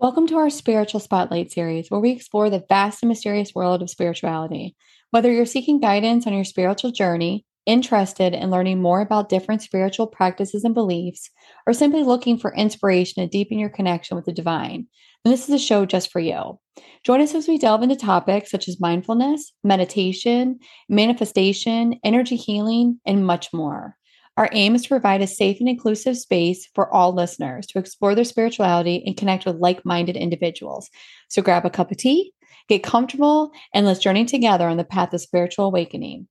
Welcome 0.00 0.26
to 0.28 0.38
our 0.38 0.48
Spiritual 0.48 1.00
Spotlight 1.00 1.52
series, 1.52 1.90
where 1.90 2.00
we 2.00 2.12
explore 2.12 2.48
the 2.48 2.64
vast 2.70 3.02
and 3.02 3.10
mysterious 3.10 3.54
world 3.54 3.82
of 3.82 3.90
spirituality. 3.90 4.74
Whether 5.10 5.30
you're 5.30 5.44
seeking 5.44 5.78
guidance 5.78 6.26
on 6.26 6.32
your 6.32 6.44
spiritual 6.44 6.90
journey, 6.90 7.44
interested 7.66 8.32
in 8.32 8.48
learning 8.48 8.80
more 8.80 9.02
about 9.02 9.28
different 9.28 9.60
spiritual 9.60 10.06
practices 10.06 10.64
and 10.64 10.72
beliefs, 10.72 11.28
or 11.66 11.74
simply 11.74 12.02
looking 12.02 12.38
for 12.38 12.54
inspiration 12.54 13.22
to 13.22 13.28
deepen 13.28 13.58
your 13.58 13.68
connection 13.68 14.16
with 14.16 14.24
the 14.24 14.32
divine, 14.32 14.86
then 15.22 15.32
this 15.32 15.50
is 15.50 15.54
a 15.54 15.58
show 15.58 15.84
just 15.84 16.10
for 16.10 16.20
you. 16.20 16.58
Join 17.04 17.20
us 17.20 17.34
as 17.34 17.46
we 17.46 17.58
delve 17.58 17.82
into 17.82 17.94
topics 17.94 18.50
such 18.50 18.68
as 18.68 18.80
mindfulness, 18.80 19.52
meditation, 19.62 20.60
manifestation, 20.88 22.00
energy 22.02 22.36
healing, 22.36 23.00
and 23.04 23.26
much 23.26 23.52
more. 23.52 23.98
Our 24.36 24.48
aim 24.52 24.74
is 24.74 24.82
to 24.82 24.88
provide 24.88 25.22
a 25.22 25.26
safe 25.26 25.58
and 25.60 25.68
inclusive 25.68 26.16
space 26.16 26.68
for 26.74 26.92
all 26.94 27.12
listeners 27.12 27.66
to 27.68 27.78
explore 27.78 28.14
their 28.14 28.24
spirituality 28.24 29.02
and 29.06 29.16
connect 29.16 29.44
with 29.44 29.56
like 29.56 29.84
minded 29.84 30.16
individuals. 30.16 30.88
So 31.28 31.42
grab 31.42 31.66
a 31.66 31.70
cup 31.70 31.90
of 31.90 31.96
tea, 31.96 32.32
get 32.68 32.82
comfortable, 32.82 33.50
and 33.74 33.86
let's 33.86 34.00
journey 34.00 34.24
together 34.24 34.68
on 34.68 34.76
the 34.76 34.84
path 34.84 35.12
of 35.12 35.20
spiritual 35.20 35.66
awakening. 35.66 36.28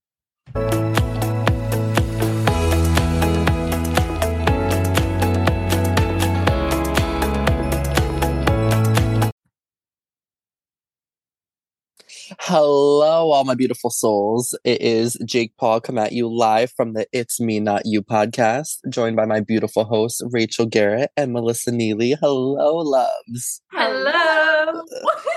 Hello, 12.51 13.29
all 13.29 13.43
my 13.43 13.53
beautiful 13.53 13.91
souls. 13.91 14.57
It 14.63 14.81
is 14.81 15.15
Jake 15.23 15.55
Paul 15.59 15.79
come 15.79 15.99
at 15.99 16.13
you 16.13 16.27
live 16.27 16.71
from 16.71 16.93
the 16.93 17.05
It's 17.11 17.39
Me 17.39 17.59
Not 17.59 17.83
You 17.85 18.01
podcast, 18.01 18.77
joined 18.89 19.15
by 19.15 19.25
my 19.25 19.39
beautiful 19.39 19.83
hosts, 19.83 20.19
Rachel 20.31 20.65
Garrett 20.65 21.11
and 21.15 21.31
Melissa 21.31 21.71
Neely. 21.71 22.15
Hello, 22.19 22.77
loves. 22.77 23.61
Hello. 23.71 24.81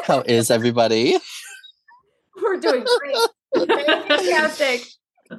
How 0.04 0.22
is 0.22 0.50
everybody? 0.50 1.18
We're 2.42 2.56
doing 2.56 2.86
great. 2.98 3.68
Fantastic. 4.08 4.80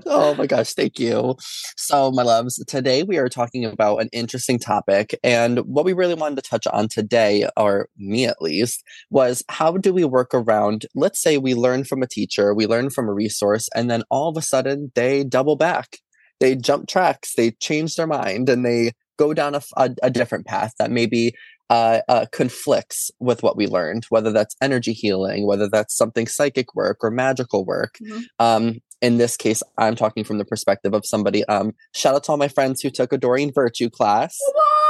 Oh 0.05 0.35
my 0.35 0.47
gosh, 0.47 0.73
thank 0.73 0.99
you. 0.99 1.35
So, 1.77 2.11
my 2.11 2.23
loves, 2.23 2.63
today 2.67 3.03
we 3.03 3.17
are 3.17 3.29
talking 3.29 3.65
about 3.65 3.97
an 3.97 4.09
interesting 4.11 4.59
topic. 4.59 5.17
And 5.23 5.59
what 5.59 5.85
we 5.85 5.93
really 5.93 6.15
wanted 6.15 6.35
to 6.35 6.49
touch 6.49 6.67
on 6.67 6.87
today, 6.87 7.47
or 7.57 7.89
me 7.97 8.25
at 8.25 8.41
least, 8.41 8.83
was 9.09 9.43
how 9.49 9.77
do 9.77 9.93
we 9.93 10.05
work 10.05 10.33
around, 10.33 10.85
let's 10.95 11.21
say 11.21 11.37
we 11.37 11.53
learn 11.53 11.83
from 11.83 12.01
a 12.01 12.07
teacher, 12.07 12.53
we 12.53 12.67
learn 12.67 12.89
from 12.89 13.07
a 13.07 13.13
resource, 13.13 13.69
and 13.75 13.89
then 13.89 14.03
all 14.09 14.29
of 14.29 14.37
a 14.37 14.41
sudden 14.41 14.91
they 14.95 15.23
double 15.23 15.55
back. 15.55 15.97
They 16.39 16.55
jump 16.55 16.87
tracks, 16.87 17.35
they 17.35 17.51
change 17.51 17.95
their 17.95 18.07
mind, 18.07 18.49
and 18.49 18.65
they 18.65 18.91
go 19.17 19.33
down 19.33 19.55
a, 19.55 19.61
a, 19.77 19.91
a 20.03 20.09
different 20.09 20.45
path 20.45 20.73
that 20.79 20.91
maybe 20.91 21.33
uh, 21.69 22.01
uh, 22.09 22.25
conflicts 22.31 23.09
with 23.19 23.41
what 23.41 23.55
we 23.55 23.67
learned, 23.67 24.05
whether 24.09 24.31
that's 24.31 24.55
energy 24.61 24.93
healing, 24.93 25.47
whether 25.47 25.69
that's 25.69 25.95
something 25.95 26.27
psychic 26.27 26.75
work 26.75 26.97
or 27.01 27.09
magical 27.09 27.65
work. 27.65 27.95
Mm-hmm. 28.03 28.21
Um, 28.39 28.79
in 29.03 29.17
this 29.17 29.35
case, 29.35 29.61
I'm 29.77 29.95
talking 29.95 30.23
from 30.23 30.37
the 30.37 30.45
perspective 30.45 30.93
of 30.93 31.05
somebody. 31.05 31.43
Um, 31.45 31.73
shout 31.93 32.15
out 32.15 32.23
to 32.23 32.31
all 32.31 32.37
my 32.37 32.47
friends 32.47 32.81
who 32.81 32.89
took 32.89 33.11
a 33.11 33.17
Doreen 33.17 33.51
Virtue 33.53 33.89
class. 33.89 34.39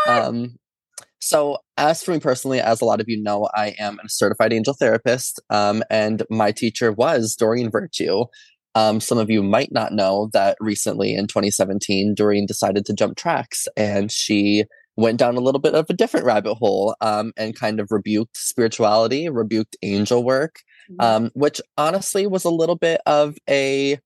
Um, 0.07 0.59
so, 1.19 1.57
as 1.77 2.03
for 2.03 2.11
me 2.11 2.19
personally, 2.19 2.59
as 2.59 2.79
a 2.79 2.85
lot 2.85 3.01
of 3.01 3.09
you 3.09 3.21
know, 3.21 3.49
I 3.55 3.73
am 3.79 3.99
a 3.99 4.07
certified 4.07 4.53
angel 4.53 4.75
therapist, 4.75 5.41
um, 5.49 5.83
and 5.89 6.21
my 6.29 6.51
teacher 6.51 6.91
was 6.91 7.35
Doreen 7.35 7.71
Virtue. 7.71 8.25
Um, 8.75 8.99
some 8.99 9.17
of 9.17 9.31
you 9.31 9.41
might 9.41 9.71
not 9.71 9.93
know 9.93 10.29
that 10.33 10.57
recently 10.59 11.15
in 11.15 11.25
2017, 11.25 12.13
Doreen 12.13 12.45
decided 12.45 12.85
to 12.85 12.93
jump 12.93 13.17
tracks 13.17 13.67
and 13.77 14.11
she 14.11 14.65
went 14.95 15.17
down 15.17 15.37
a 15.37 15.39
little 15.39 15.61
bit 15.61 15.75
of 15.75 15.85
a 15.89 15.93
different 15.93 16.25
rabbit 16.25 16.55
hole 16.55 16.95
um, 17.01 17.33
and 17.37 17.55
kind 17.55 17.79
of 17.79 17.91
rebuked 17.91 18.37
spirituality, 18.37 19.29
rebuked 19.29 19.75
angel 19.81 20.23
work. 20.23 20.61
Um, 20.99 21.31
which 21.33 21.61
honestly 21.77 22.27
was 22.27 22.43
a 22.43 22.49
little 22.49 22.75
bit 22.75 23.01
of 23.05 23.37
a 23.49 23.99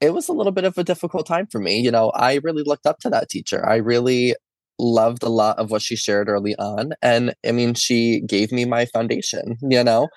it 0.00 0.12
was 0.12 0.28
a 0.28 0.32
little 0.32 0.52
bit 0.52 0.64
of 0.64 0.76
a 0.76 0.84
difficult 0.84 1.26
time 1.26 1.46
for 1.46 1.60
me. 1.60 1.78
You 1.78 1.92
know, 1.92 2.10
I 2.10 2.40
really 2.42 2.64
looked 2.64 2.86
up 2.86 2.98
to 3.00 3.10
that 3.10 3.28
teacher. 3.28 3.64
I 3.64 3.76
really 3.76 4.34
loved 4.78 5.22
a 5.22 5.28
lot 5.28 5.58
of 5.58 5.70
what 5.70 5.80
she 5.80 5.96
shared 5.96 6.28
early 6.28 6.56
on. 6.56 6.92
And 7.00 7.34
I 7.46 7.52
mean, 7.52 7.74
she 7.74 8.20
gave 8.20 8.52
me 8.52 8.64
my 8.64 8.86
foundation, 8.86 9.56
you 9.62 9.82
know. 9.84 10.08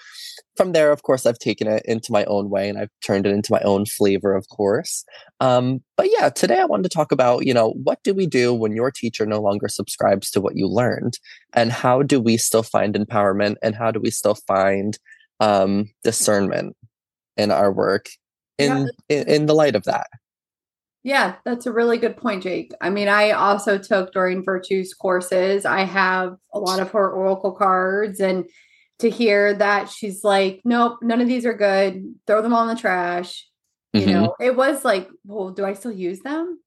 From 0.57 0.71
there, 0.71 0.91
of 0.91 1.03
course, 1.03 1.25
I've 1.25 1.37
taken 1.37 1.67
it 1.67 1.83
into 1.85 2.11
my 2.11 2.23
own 2.25 2.49
way 2.49 2.69
and 2.69 2.77
I've 2.77 2.89
turned 3.05 3.25
it 3.25 3.33
into 3.33 3.51
my 3.51 3.59
own 3.61 3.85
flavor, 3.85 4.33
of 4.33 4.47
course. 4.49 5.03
Um, 5.39 5.83
but 5.97 6.07
yeah, 6.09 6.29
today 6.29 6.59
I 6.59 6.65
wanted 6.65 6.83
to 6.83 6.89
talk 6.89 7.11
about, 7.11 7.45
you 7.45 7.53
know, 7.53 7.71
what 7.83 7.99
do 8.03 8.13
we 8.13 8.25
do 8.25 8.53
when 8.53 8.73
your 8.73 8.89
teacher 8.89 9.25
no 9.25 9.41
longer 9.41 9.67
subscribes 9.67 10.31
to 10.31 10.41
what 10.41 10.55
you 10.55 10.67
learned? 10.67 11.19
And 11.53 11.71
how 11.71 12.01
do 12.01 12.19
we 12.19 12.37
still 12.37 12.63
find 12.63 12.95
empowerment 12.95 13.55
and 13.61 13.75
how 13.75 13.91
do 13.91 13.99
we 13.99 14.11
still 14.11 14.35
find 14.35 14.97
um, 15.39 15.89
discernment 16.03 16.75
in 17.37 17.51
our 17.51 17.71
work 17.71 18.09
in, 18.57 18.89
yeah. 19.09 19.17
in 19.17 19.29
in 19.29 19.45
the 19.45 19.55
light 19.55 19.75
of 19.75 19.83
that. 19.83 20.07
Yeah, 21.03 21.35
that's 21.45 21.67
a 21.67 21.71
really 21.71 21.99
good 21.99 22.17
point, 22.17 22.41
Jake. 22.41 22.71
I 22.81 22.89
mean, 22.89 23.07
I 23.07 23.31
also 23.31 23.77
took 23.77 24.11
Doreen 24.11 24.43
Virtue's 24.43 24.93
courses. 24.93 25.63
I 25.63 25.81
have 25.81 26.35
a 26.51 26.59
lot 26.59 26.79
of 26.79 26.91
her 26.91 27.11
oracle 27.11 27.51
cards 27.51 28.19
and 28.19 28.45
to 28.99 29.09
hear 29.09 29.53
that 29.53 29.89
she's 29.89 30.23
like, 30.23 30.61
nope, 30.65 30.97
none 31.03 31.21
of 31.21 31.27
these 31.27 31.45
are 31.45 31.53
good. 31.53 32.15
Throw 32.25 32.41
them 32.41 32.53
all 32.53 32.67
in 32.67 32.73
the 32.75 32.81
trash. 32.81 33.47
You 33.93 34.01
mm-hmm. 34.01 34.11
know, 34.11 34.35
it 34.39 34.55
was 34.55 34.83
like, 34.83 35.07
well, 35.25 35.51
do 35.51 35.63
I 35.63 35.73
still 35.73 35.91
use 35.91 36.21
them? 36.21 36.59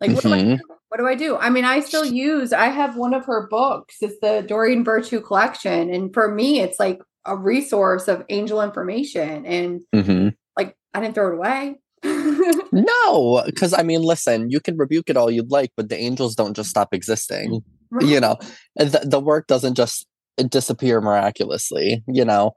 Like, 0.00 0.10
what, 0.10 0.24
mm-hmm. 0.24 0.48
do 0.48 0.54
I, 0.56 0.74
what 0.88 0.98
do 0.98 1.06
I 1.08 1.14
do? 1.14 1.36
I 1.38 1.48
mean, 1.48 1.64
I 1.64 1.80
still 1.80 2.04
use, 2.04 2.52
I 2.52 2.66
have 2.66 2.96
one 2.96 3.14
of 3.14 3.24
her 3.24 3.48
books. 3.48 3.96
It's 4.02 4.20
the 4.20 4.44
Doreen 4.46 4.84
Virtue 4.84 5.20
collection. 5.20 5.88
And 5.88 6.12
for 6.12 6.32
me, 6.32 6.60
it's 6.60 6.78
like 6.78 7.00
a 7.26 7.36
resource 7.36 8.08
of 8.08 8.24
angel 8.28 8.62
information. 8.62 9.44
And 9.46 9.80
mm-hmm. 9.94 10.28
I 10.96 11.00
didn't 11.00 11.14
throw 11.14 11.28
it 11.28 11.34
away. 11.34 11.76
no, 12.72 13.42
because 13.44 13.74
I 13.74 13.82
mean, 13.82 14.00
listen, 14.00 14.48
you 14.48 14.60
can 14.60 14.78
rebuke 14.78 15.10
it 15.10 15.16
all 15.16 15.30
you'd 15.30 15.50
like, 15.50 15.72
but 15.76 15.90
the 15.90 15.98
angels 15.98 16.34
don't 16.34 16.56
just 16.56 16.70
stop 16.70 16.94
existing. 16.94 17.62
Right. 17.90 18.06
You 18.06 18.20
know, 18.20 18.38
the, 18.76 19.02
the 19.04 19.20
work 19.20 19.46
doesn't 19.46 19.74
just 19.74 20.06
disappear 20.48 21.02
miraculously. 21.02 22.02
You 22.08 22.24
know. 22.24 22.52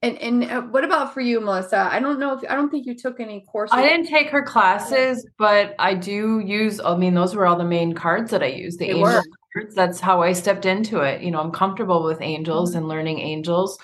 And 0.00 0.16
and 0.18 0.44
uh, 0.44 0.62
what 0.62 0.84
about 0.84 1.12
for 1.12 1.20
you, 1.20 1.40
Melissa? 1.40 1.88
I 1.90 1.98
don't 1.98 2.20
know 2.20 2.38
if 2.38 2.48
I 2.48 2.54
don't 2.54 2.70
think 2.70 2.86
you 2.86 2.94
took 2.94 3.18
any 3.18 3.44
courses. 3.50 3.74
I 3.76 3.82
didn't 3.82 4.06
take 4.06 4.28
her 4.30 4.42
classes, 4.42 5.26
but 5.38 5.74
I 5.80 5.94
do 5.94 6.38
use. 6.38 6.80
I 6.80 6.96
mean, 6.96 7.14
those 7.14 7.34
were 7.34 7.46
all 7.46 7.58
the 7.58 7.64
main 7.64 7.94
cards 7.94 8.30
that 8.30 8.42
I 8.42 8.46
use. 8.46 8.76
The 8.76 8.86
they 8.86 8.90
angel 8.92 9.02
were. 9.02 9.22
cards. 9.54 9.74
That's 9.74 9.98
how 9.98 10.22
I 10.22 10.34
stepped 10.34 10.66
into 10.66 11.00
it. 11.00 11.22
You 11.22 11.32
know, 11.32 11.40
I'm 11.40 11.50
comfortable 11.50 12.04
with 12.04 12.20
angels 12.20 12.70
mm-hmm. 12.70 12.78
and 12.78 12.88
learning 12.88 13.18
angels, 13.18 13.76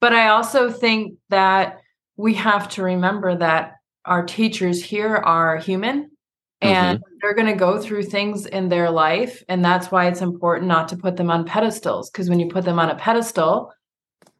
but 0.00 0.12
I 0.12 0.28
also 0.28 0.68
think 0.68 1.16
that 1.28 1.78
we 2.16 2.34
have 2.34 2.68
to 2.70 2.82
remember 2.82 3.36
that 3.36 3.74
our 4.04 4.24
teachers 4.24 4.82
here 4.82 5.14
are 5.16 5.58
human 5.58 6.10
and 6.60 6.98
mm-hmm. 6.98 7.14
they're 7.20 7.34
going 7.34 7.46
to 7.46 7.58
go 7.58 7.80
through 7.80 8.02
things 8.02 8.46
in 8.46 8.68
their 8.68 8.90
life 8.90 9.42
and 9.48 9.64
that's 9.64 9.90
why 9.90 10.06
it's 10.06 10.22
important 10.22 10.66
not 10.68 10.88
to 10.88 10.96
put 10.96 11.16
them 11.16 11.30
on 11.30 11.44
pedestals 11.44 12.10
because 12.10 12.28
when 12.28 12.40
you 12.40 12.48
put 12.48 12.64
them 12.64 12.78
on 12.78 12.90
a 12.90 12.96
pedestal 12.96 13.72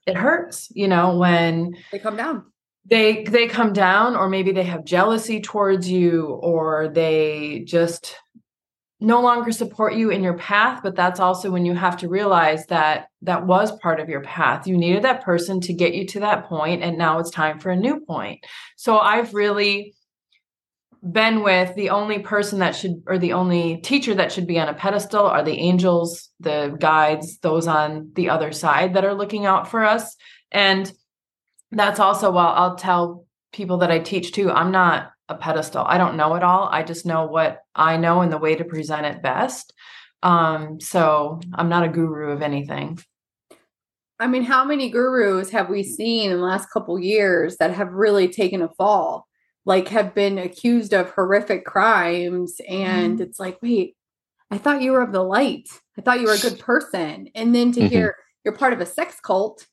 it 0.06 0.16
hurts 0.16 0.68
you 0.74 0.88
know 0.88 1.16
when 1.16 1.76
they 1.90 1.98
come 1.98 2.16
down. 2.16 2.44
they 2.86 3.24
they 3.24 3.46
come 3.46 3.72
down 3.72 4.16
or 4.16 4.28
maybe 4.28 4.52
they 4.52 4.64
have 4.64 4.84
jealousy 4.84 5.40
towards 5.40 5.88
you 5.88 6.26
or 6.42 6.88
they 6.88 7.64
just 7.66 8.16
no 9.00 9.20
longer 9.20 9.50
support 9.50 9.94
you 9.94 10.10
in 10.10 10.22
your 10.22 10.38
path 10.38 10.80
but 10.82 10.94
that's 10.94 11.18
also 11.18 11.50
when 11.50 11.66
you 11.66 11.74
have 11.74 11.96
to 11.96 12.08
realize 12.08 12.66
that 12.66 13.08
that 13.22 13.46
was 13.46 13.76
part 13.78 14.00
of 14.00 14.08
your 14.08 14.22
path. 14.22 14.66
You 14.66 14.76
needed 14.76 15.02
that 15.04 15.24
person 15.24 15.60
to 15.62 15.72
get 15.72 15.94
you 15.94 16.06
to 16.08 16.20
that 16.20 16.46
point 16.46 16.82
and 16.82 16.98
now 16.98 17.18
it's 17.18 17.30
time 17.30 17.58
for 17.58 17.70
a 17.70 17.76
new 17.76 18.00
point. 18.00 18.44
So 18.76 18.98
i've 18.98 19.34
really 19.34 19.94
been 21.02 21.42
with 21.42 21.74
the 21.74 21.90
only 21.90 22.20
person 22.20 22.60
that 22.60 22.76
should 22.76 23.02
or 23.06 23.18
the 23.18 23.32
only 23.32 23.78
teacher 23.78 24.14
that 24.14 24.30
should 24.30 24.46
be 24.46 24.58
on 24.58 24.68
a 24.68 24.74
pedestal 24.74 25.26
are 25.26 25.42
the 25.42 25.58
angels 25.58 26.30
the 26.38 26.76
guides 26.78 27.38
those 27.38 27.66
on 27.66 28.10
the 28.14 28.30
other 28.30 28.52
side 28.52 28.94
that 28.94 29.04
are 29.04 29.14
looking 29.14 29.44
out 29.44 29.66
for 29.68 29.84
us 29.84 30.15
and 30.53 30.92
that's 31.72 31.98
also 31.98 32.30
while 32.30 32.54
i'll 32.54 32.77
tell 32.77 33.27
people 33.53 33.78
that 33.78 33.91
i 33.91 33.98
teach 33.98 34.30
too 34.30 34.48
i'm 34.53 34.71
not 34.71 35.12
a 35.32 35.38
pedestal. 35.38 35.84
I 35.84 35.98
don't 35.98 36.16
know 36.16 36.34
it 36.36 36.42
all. 36.42 36.68
I 36.71 36.82
just 36.82 37.04
know 37.04 37.27
what 37.27 37.60
I 37.74 37.97
know 37.97 38.21
and 38.21 38.32
the 38.32 38.38
way 38.38 38.54
to 38.54 38.65
present 38.65 39.06
it 39.06 39.22
best. 39.22 39.72
Um, 40.22 40.80
so 40.80 41.41
I'm 41.54 41.68
not 41.68 41.84
a 41.84 41.88
guru 41.88 42.30
of 42.30 42.42
anything. 42.42 42.98
I 44.21 44.28
mean, 44.28 44.44
how 44.44 44.65
many 44.65 44.88
gurus 44.88 45.50
have 45.50 45.68
we 45.68 45.82
seen 45.82 46.30
in 46.30 46.38
the 46.38 46.44
last 46.44 46.71
couple 46.71 46.98
years 46.98 47.56
that 47.56 47.74
have 47.74 47.92
really 47.92 48.28
taken 48.28 48.62
a 48.62 48.68
fall? 48.68 49.27
Like 49.64 49.88
have 49.88 50.14
been 50.14 50.38
accused 50.38 50.92
of 50.92 51.10
horrific 51.10 51.64
crimes 51.64 52.60
and 52.68 53.14
mm-hmm. 53.14 53.22
it's 53.22 53.38
like, 53.38 53.59
wait, 53.62 53.97
I 54.50 54.59
thought 54.59 54.82
you 54.82 54.92
were 54.92 55.03
of 55.03 55.12
the 55.12 55.22
light. 55.22 55.68
I 55.97 56.03
thought 56.03 56.20
you 56.20 56.26
were 56.26 56.34
a 56.34 56.38
good 56.38 56.59
person. 56.59 57.28
And 57.34 57.54
then 57.54 57.72
to 57.72 57.80
mm-hmm. 57.80 57.88
hear 57.88 58.16
you're 58.44 58.54
part 58.54 58.72
of 58.72 58.80
a 58.80 58.86
sex 58.86 59.20
cult, 59.20 59.66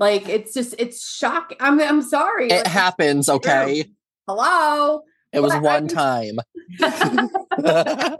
like 0.00 0.28
it's 0.28 0.54
just 0.54 0.74
it's 0.78 1.06
shocking. 1.06 1.58
I'm 1.60 1.80
I'm 1.80 2.02
sorry. 2.02 2.48
It 2.48 2.64
like, 2.64 2.66
happens, 2.66 3.28
okay? 3.28 3.84
hello. 4.26 5.02
It 5.32 5.40
was 5.40 5.54
one 5.56 5.88
time. 5.88 6.36
but 6.78 8.18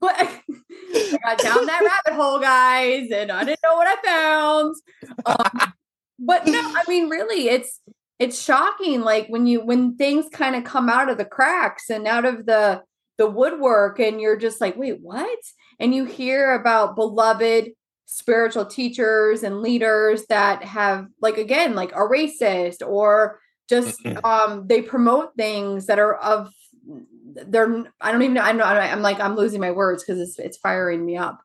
I 0.00 1.18
got 1.22 1.38
down 1.38 1.66
that 1.66 2.02
rabbit 2.06 2.20
hole, 2.20 2.38
guys, 2.38 3.10
and 3.10 3.32
I 3.32 3.44
didn't 3.44 3.60
know 3.64 3.76
what 3.76 3.86
I 3.88 4.02
found. 4.04 4.76
Um, 5.24 5.72
but 6.18 6.46
no, 6.46 6.60
I 6.60 6.82
mean, 6.88 7.08
really, 7.08 7.48
it's 7.48 7.80
it's 8.18 8.40
shocking. 8.40 9.02
Like 9.02 9.26
when 9.28 9.46
you 9.46 9.64
when 9.64 9.96
things 9.96 10.26
kind 10.32 10.56
of 10.56 10.64
come 10.64 10.88
out 10.88 11.08
of 11.08 11.18
the 11.18 11.24
cracks 11.24 11.90
and 11.90 12.06
out 12.06 12.24
of 12.24 12.46
the 12.46 12.82
the 13.18 13.28
woodwork, 13.28 13.98
and 13.98 14.20
you're 14.20 14.36
just 14.36 14.60
like, 14.60 14.76
wait, 14.76 15.00
what? 15.00 15.38
And 15.78 15.94
you 15.94 16.04
hear 16.04 16.54
about 16.54 16.96
beloved 16.96 17.70
spiritual 18.06 18.64
teachers 18.64 19.42
and 19.42 19.60
leaders 19.60 20.26
that 20.26 20.62
have 20.62 21.06
like 21.20 21.38
again 21.38 21.74
like 21.74 21.94
are 21.94 22.08
racist 22.08 22.86
or 22.86 23.40
just 23.68 23.98
um 24.22 24.64
they 24.68 24.80
promote 24.80 25.34
things 25.36 25.86
that 25.86 25.98
are 25.98 26.14
of 26.14 26.48
they're 27.48 27.84
i 28.00 28.12
don't 28.12 28.22
even 28.22 28.34
know 28.34 28.42
i'm, 28.42 28.60
I'm 28.60 29.02
like 29.02 29.18
i'm 29.18 29.34
losing 29.34 29.60
my 29.60 29.72
words 29.72 30.04
because 30.04 30.20
it's 30.20 30.38
it's 30.38 30.56
firing 30.56 31.04
me 31.04 31.16
up 31.16 31.40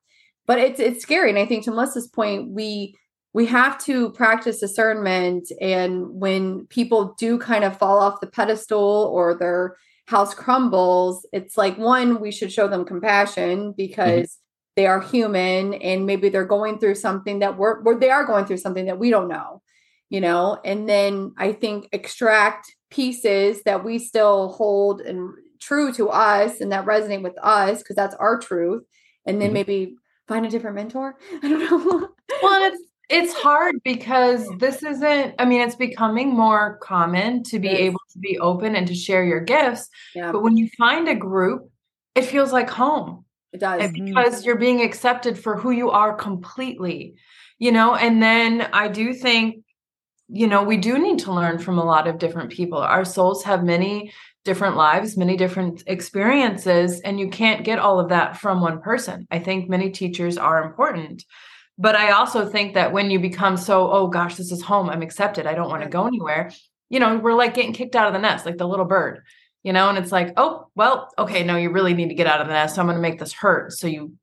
but 0.46 0.60
it's 0.60 0.80
it's 0.80 1.02
scary 1.02 1.32
and 1.32 1.40
i 1.40 1.48
think 1.48 1.66
to 1.66 1.72
melissa's 1.72 2.08
point 2.08 2.50
we 2.50 2.96
we 3.34 3.46
have 3.46 3.78
to 3.86 4.12
practice 4.12 4.60
discernment 4.60 5.52
and 5.62 6.10
when 6.10 6.66
people 6.68 7.16
do 7.18 7.38
kind 7.38 7.64
of 7.64 7.78
fall 7.78 8.00
off 8.00 8.22
the 8.22 8.28
pedestal 8.28 9.10
or 9.14 9.34
their 9.34 9.76
house 10.08 10.34
crumbles 10.34 11.26
it's 11.32 11.58
like 11.58 11.78
one 11.78 12.20
we 12.20 12.32
should 12.32 12.52
show 12.52 12.68
them 12.68 12.86
compassion 12.86 13.60
Mm-hmm. 13.60 13.72
because 13.78 14.30
mm-hmm. 14.30 14.72
they 14.76 14.88
are 14.88 15.02
human 15.02 15.74
and 15.76 16.06
maybe 16.06 16.30
they're 16.30 16.46
going 16.46 16.80
through 16.80 16.96
something 16.96 17.40
that 17.40 17.58
we're, 17.58 17.82
we're 17.82 18.00
they 18.00 18.10
are 18.10 18.26
going 18.26 18.46
through 18.46 18.58
something 18.58 18.86
that 18.86 19.00
we 19.00 19.10
don't 19.10 19.28
know 19.28 19.62
you 20.10 20.22
know 20.22 20.60
and 20.66 20.88
then 20.88 21.34
i 21.38 21.54
think 21.54 21.88
extract 21.92 22.76
pieces 22.90 23.64
that 23.64 23.84
we 23.86 23.98
still 23.98 24.50
hold 24.50 25.02
and 25.02 25.34
true 25.60 25.94
to 25.94 26.10
us 26.10 26.60
and 26.60 26.72
that 26.72 26.86
resonate 26.86 27.22
with 27.22 27.38
us 27.42 27.80
because 27.80 27.96
that's 27.96 28.16
our 28.16 28.38
truth 28.38 28.84
and 29.26 29.40
then 29.40 29.50
mm-hmm. 29.50 29.54
maybe 29.54 29.96
find 30.28 30.46
a 30.46 30.50
different 30.50 30.76
mentor 30.76 31.16
i 31.44 31.48
don't 31.48 31.60
know 31.60 32.10
well 32.42 32.64
it's 32.64 32.91
it's 33.12 33.34
hard 33.34 33.76
because 33.84 34.48
this 34.60 34.84
isn't 34.84 35.36
i 35.40 35.46
mean 35.46 35.62
it's 35.62 35.76
becoming 35.76 36.30
more 36.30 36.78
common 36.82 37.44
to 37.44 37.60
be 37.60 37.68
yes. 37.68 37.80
able 37.80 38.00
to 38.12 38.20
be 38.20 38.40
open 38.40 38.76
and 38.76 38.88
to 38.88 38.96
share 38.96 39.24
your 39.24 39.40
gifts 39.42 39.90
yeah. 40.16 40.32
but 40.32 40.42
when 40.42 40.58
you 40.58 40.70
find 40.78 41.08
a 41.08 41.16
group 41.16 41.70
it 42.16 42.24
feels 42.24 42.52
like 42.52 42.70
home. 42.70 43.24
It 43.54 43.60
does. 43.62 43.82
And 43.82 43.96
mm-hmm. 43.96 44.06
because 44.06 44.46
you're 44.46 44.58
being 44.58 44.82
accepted 44.82 45.40
for 45.40 45.58
who 45.58 45.72
you 45.72 45.90
are 45.92 46.14
completely 46.14 47.16
you 47.60 47.72
know 47.72 47.96
and 47.96 48.24
then 48.24 48.68
i 48.74 48.88
do 48.88 49.14
think 49.14 49.64
you 50.30 50.48
know 50.48 50.64
we 50.64 50.78
do 50.78 50.98
need 50.98 51.20
to 51.20 51.34
learn 51.34 51.60
from 51.60 51.78
a 51.78 51.84
lot 51.84 52.08
of 52.08 52.18
different 52.18 52.52
people. 52.52 52.80
Our 52.80 53.06
souls 53.06 53.44
have 53.44 53.64
many 53.64 54.14
different 54.44 54.76
lives 54.76 55.18
many 55.18 55.38
different 55.38 55.84
experiences 55.86 57.00
and 57.02 57.20
you 57.20 57.30
can't 57.30 57.64
get 57.64 57.78
all 57.78 58.00
of 58.00 58.10
that 58.10 58.38
from 58.38 58.62
one 58.62 58.82
person. 58.82 59.28
I 59.30 59.40
think 59.40 59.70
many 59.70 59.92
teachers 59.92 60.38
are 60.38 60.64
important 60.64 61.26
but 61.78 61.96
i 61.96 62.12
also 62.12 62.46
think 62.46 62.74
that 62.74 62.94
when 62.94 63.12
you 63.12 63.20
become 63.20 63.58
so 63.58 63.92
oh 63.92 64.08
gosh 64.08 64.36
this 64.36 64.52
is 64.52 64.62
home 64.62 64.90
i'm 64.90 65.02
accepted 65.02 65.46
i 65.46 65.54
don't 65.54 65.70
want 65.70 65.84
to 65.84 65.90
go 65.90 66.06
anywhere 66.06 66.52
you 66.90 67.00
know 67.00 67.18
we're 67.18 67.34
like 67.34 67.54
getting 67.54 67.74
kicked 67.74 67.96
out 67.96 68.08
of 68.08 68.14
the 68.14 68.20
nest 68.20 68.46
like 68.46 68.58
the 68.58 68.68
little 68.68 68.86
bird 68.86 69.22
you 69.64 69.74
know 69.74 69.90
and 69.90 69.98
it's 69.98 70.12
like 70.12 70.34
oh 70.38 70.68
well 70.76 71.10
okay 71.18 71.44
no 71.44 71.58
you 71.58 71.72
really 71.72 71.94
need 71.94 72.10
to 72.10 72.16
get 72.16 72.28
out 72.28 72.42
of 72.42 72.48
the 72.48 72.54
nest 72.54 72.76
so 72.76 72.82
i'm 72.82 72.88
going 72.88 72.96
to 72.96 73.02
make 73.02 73.20
this 73.20 73.34
hurt 73.34 73.72
so 73.72 73.88
you 73.88 74.14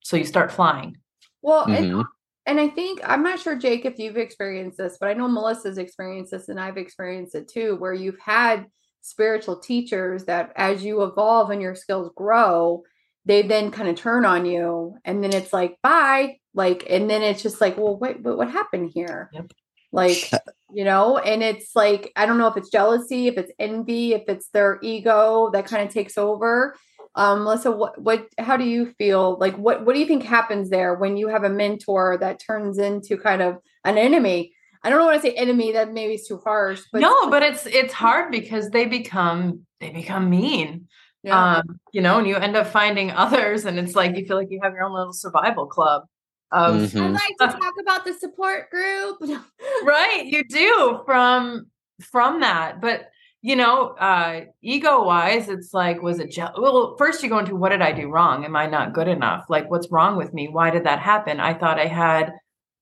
so 0.00 0.16
you 0.16 0.24
start 0.24 0.50
flying. 0.50 0.96
Well 1.42 1.66
mm-hmm. 1.66 1.98
and, 1.98 2.04
and 2.46 2.60
i 2.60 2.68
think 2.68 3.00
i'm 3.04 3.22
not 3.22 3.40
sure 3.40 3.56
jake 3.56 3.84
if 3.84 3.98
you've 3.98 4.16
experienced 4.16 4.78
this 4.78 4.96
but 5.00 5.08
i 5.08 5.14
know 5.14 5.28
melissa's 5.28 5.78
experienced 5.78 6.32
this 6.32 6.48
and 6.48 6.58
i've 6.58 6.76
experienced 6.76 7.34
it 7.34 7.48
too 7.48 7.76
where 7.76 7.94
you've 7.94 8.18
had 8.18 8.66
spiritual 9.02 9.58
teachers 9.58 10.24
that 10.24 10.52
as 10.56 10.84
you 10.84 11.02
evolve 11.02 11.50
and 11.50 11.62
your 11.62 11.74
skills 11.74 12.10
grow 12.16 12.82
they 13.24 13.42
then 13.42 13.70
kind 13.70 13.88
of 13.88 13.96
turn 13.96 14.24
on 14.24 14.44
you 14.44 14.96
and 15.04 15.22
then 15.22 15.32
it's 15.32 15.52
like 15.52 15.76
bye 15.82 16.36
like 16.58 16.84
and 16.90 17.08
then 17.08 17.22
it's 17.22 17.40
just 17.40 17.60
like 17.60 17.78
well 17.78 17.96
wait 17.96 18.22
but 18.22 18.36
what 18.36 18.50
happened 18.50 18.90
here? 18.92 19.30
Yep. 19.32 19.52
like 19.92 20.30
you 20.70 20.84
know 20.84 21.16
and 21.16 21.42
it's 21.42 21.70
like 21.74 22.12
i 22.14 22.26
don't 22.26 22.36
know 22.36 22.48
if 22.48 22.58
it's 22.58 22.68
jealousy 22.68 23.28
if 23.28 23.38
it's 23.38 23.52
envy 23.58 24.12
if 24.12 24.24
it's 24.28 24.50
their 24.50 24.78
ego 24.82 25.48
that 25.54 25.64
kind 25.64 25.86
of 25.86 25.94
takes 25.94 26.18
over. 26.18 26.74
Um 27.14 27.44
melissa 27.44 27.70
what 27.70 27.98
what 28.02 28.26
how 28.38 28.56
do 28.58 28.64
you 28.64 28.92
feel? 28.98 29.38
Like 29.38 29.56
what 29.56 29.86
what 29.86 29.94
do 29.94 30.00
you 30.00 30.06
think 30.06 30.24
happens 30.24 30.68
there 30.68 30.94
when 30.94 31.16
you 31.16 31.28
have 31.28 31.44
a 31.44 31.48
mentor 31.48 32.18
that 32.20 32.42
turns 32.44 32.76
into 32.76 33.16
kind 33.16 33.40
of 33.40 33.58
an 33.84 33.96
enemy? 33.96 34.52
I 34.82 34.90
don't 34.90 35.04
want 35.04 35.22
to 35.22 35.28
say 35.28 35.34
enemy 35.34 35.72
that 35.72 35.92
maybe 35.92 36.14
is 36.14 36.26
too 36.26 36.40
harsh 36.44 36.82
but 36.92 37.00
no 37.00 37.30
but 37.30 37.42
it's 37.42 37.64
it's 37.66 37.94
hard 37.94 38.30
because 38.32 38.70
they 38.70 38.84
become 38.84 39.64
they 39.80 39.90
become 39.90 40.28
mean. 40.28 40.88
Yeah. 41.24 41.58
um 41.58 41.80
you 41.92 42.00
know 42.00 42.18
and 42.18 42.28
you 42.28 42.36
end 42.36 42.56
up 42.56 42.68
finding 42.68 43.10
others 43.24 43.64
and 43.64 43.78
it's 43.78 43.96
like 43.96 44.16
you 44.16 44.24
feel 44.26 44.36
like 44.36 44.50
you 44.50 44.60
have 44.62 44.74
your 44.74 44.84
own 44.84 44.94
little 44.94 45.12
survival 45.12 45.66
club 45.66 46.02
of 46.50 46.76
mm-hmm. 46.76 46.98
I'd 46.98 47.12
like 47.12 47.52
to 47.52 47.58
talk 47.58 47.74
about 47.80 48.04
the 48.04 48.14
support 48.14 48.70
group. 48.70 49.18
right, 49.84 50.24
you 50.24 50.44
do 50.44 51.02
from 51.04 51.66
from 52.00 52.40
that. 52.40 52.80
But 52.80 53.10
you 53.42 53.54
know, 53.54 53.90
uh 53.90 54.42
ego 54.62 55.04
wise, 55.04 55.48
it's 55.48 55.72
like, 55.72 56.02
was 56.02 56.18
it 56.18 56.30
je- 56.30 56.42
well, 56.58 56.96
first 56.96 57.22
you 57.22 57.28
go 57.28 57.38
into 57.38 57.54
what 57.54 57.70
did 57.70 57.82
I 57.82 57.92
do 57.92 58.10
wrong? 58.10 58.44
Am 58.44 58.56
I 58.56 58.66
not 58.66 58.94
good 58.94 59.08
enough? 59.08 59.46
Like, 59.48 59.70
what's 59.70 59.90
wrong 59.90 60.16
with 60.16 60.32
me? 60.34 60.48
Why 60.48 60.70
did 60.70 60.84
that 60.84 60.98
happen? 60.98 61.40
I 61.40 61.54
thought 61.54 61.78
I 61.78 61.86
had 61.86 62.32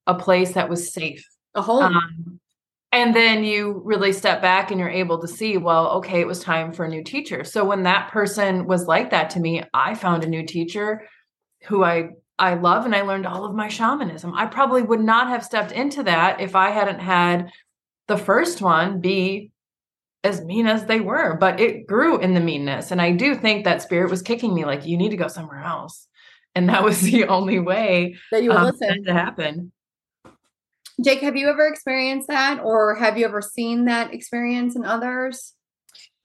a 0.06 0.14
place 0.14 0.52
that 0.52 0.68
was 0.68 0.92
safe. 0.92 1.26
A 1.54 1.62
home. 1.62 1.96
Um, 1.96 2.40
and 2.92 3.14
then 3.14 3.44
you 3.44 3.82
really 3.84 4.12
step 4.12 4.40
back 4.40 4.70
and 4.70 4.80
you're 4.80 4.88
able 4.88 5.18
to 5.20 5.28
see, 5.28 5.58
well, 5.58 5.88
okay, 5.98 6.20
it 6.20 6.26
was 6.26 6.40
time 6.40 6.72
for 6.72 6.84
a 6.84 6.88
new 6.88 7.04
teacher. 7.04 7.44
So 7.44 7.64
when 7.64 7.82
that 7.82 8.10
person 8.10 8.66
was 8.66 8.86
like 8.86 9.10
that 9.10 9.28
to 9.30 9.40
me, 9.40 9.62
I 9.74 9.94
found 9.94 10.24
a 10.24 10.28
new 10.28 10.46
teacher 10.46 11.02
who 11.66 11.84
I 11.84 12.10
I 12.38 12.54
love 12.54 12.84
and 12.84 12.94
I 12.94 13.02
learned 13.02 13.26
all 13.26 13.44
of 13.44 13.54
my 13.54 13.68
shamanism. 13.68 14.34
I 14.34 14.46
probably 14.46 14.82
would 14.82 15.00
not 15.00 15.28
have 15.28 15.44
stepped 15.44 15.72
into 15.72 16.02
that 16.02 16.40
if 16.40 16.54
I 16.54 16.70
hadn't 16.70 17.00
had 17.00 17.50
the 18.08 18.18
first 18.18 18.60
one 18.60 19.00
be 19.00 19.50
as 20.22 20.44
mean 20.44 20.66
as 20.66 20.84
they 20.84 21.00
were, 21.00 21.36
but 21.36 21.60
it 21.60 21.86
grew 21.86 22.18
in 22.18 22.34
the 22.34 22.40
meanness. 22.40 22.90
And 22.90 23.00
I 23.00 23.12
do 23.12 23.34
think 23.34 23.64
that 23.64 23.80
spirit 23.80 24.10
was 24.10 24.22
kicking 24.22 24.54
me 24.54 24.64
like, 24.64 24.86
you 24.86 24.96
need 24.96 25.10
to 25.10 25.16
go 25.16 25.28
somewhere 25.28 25.62
else. 25.62 26.08
And 26.54 26.68
that 26.68 26.82
was 26.82 27.00
the 27.10 27.26
only 27.26 27.58
way 27.58 28.16
that 28.32 28.42
you 28.42 28.50
would 28.50 28.58
um, 28.58 28.66
listen 28.66 29.04
to 29.04 29.12
happen. 29.12 29.72
Jake, 31.04 31.20
have 31.20 31.36
you 31.36 31.48
ever 31.48 31.66
experienced 31.66 32.28
that 32.28 32.60
or 32.62 32.94
have 32.94 33.18
you 33.18 33.26
ever 33.26 33.42
seen 33.42 33.84
that 33.84 34.12
experience 34.12 34.76
in 34.76 34.84
others? 34.84 35.54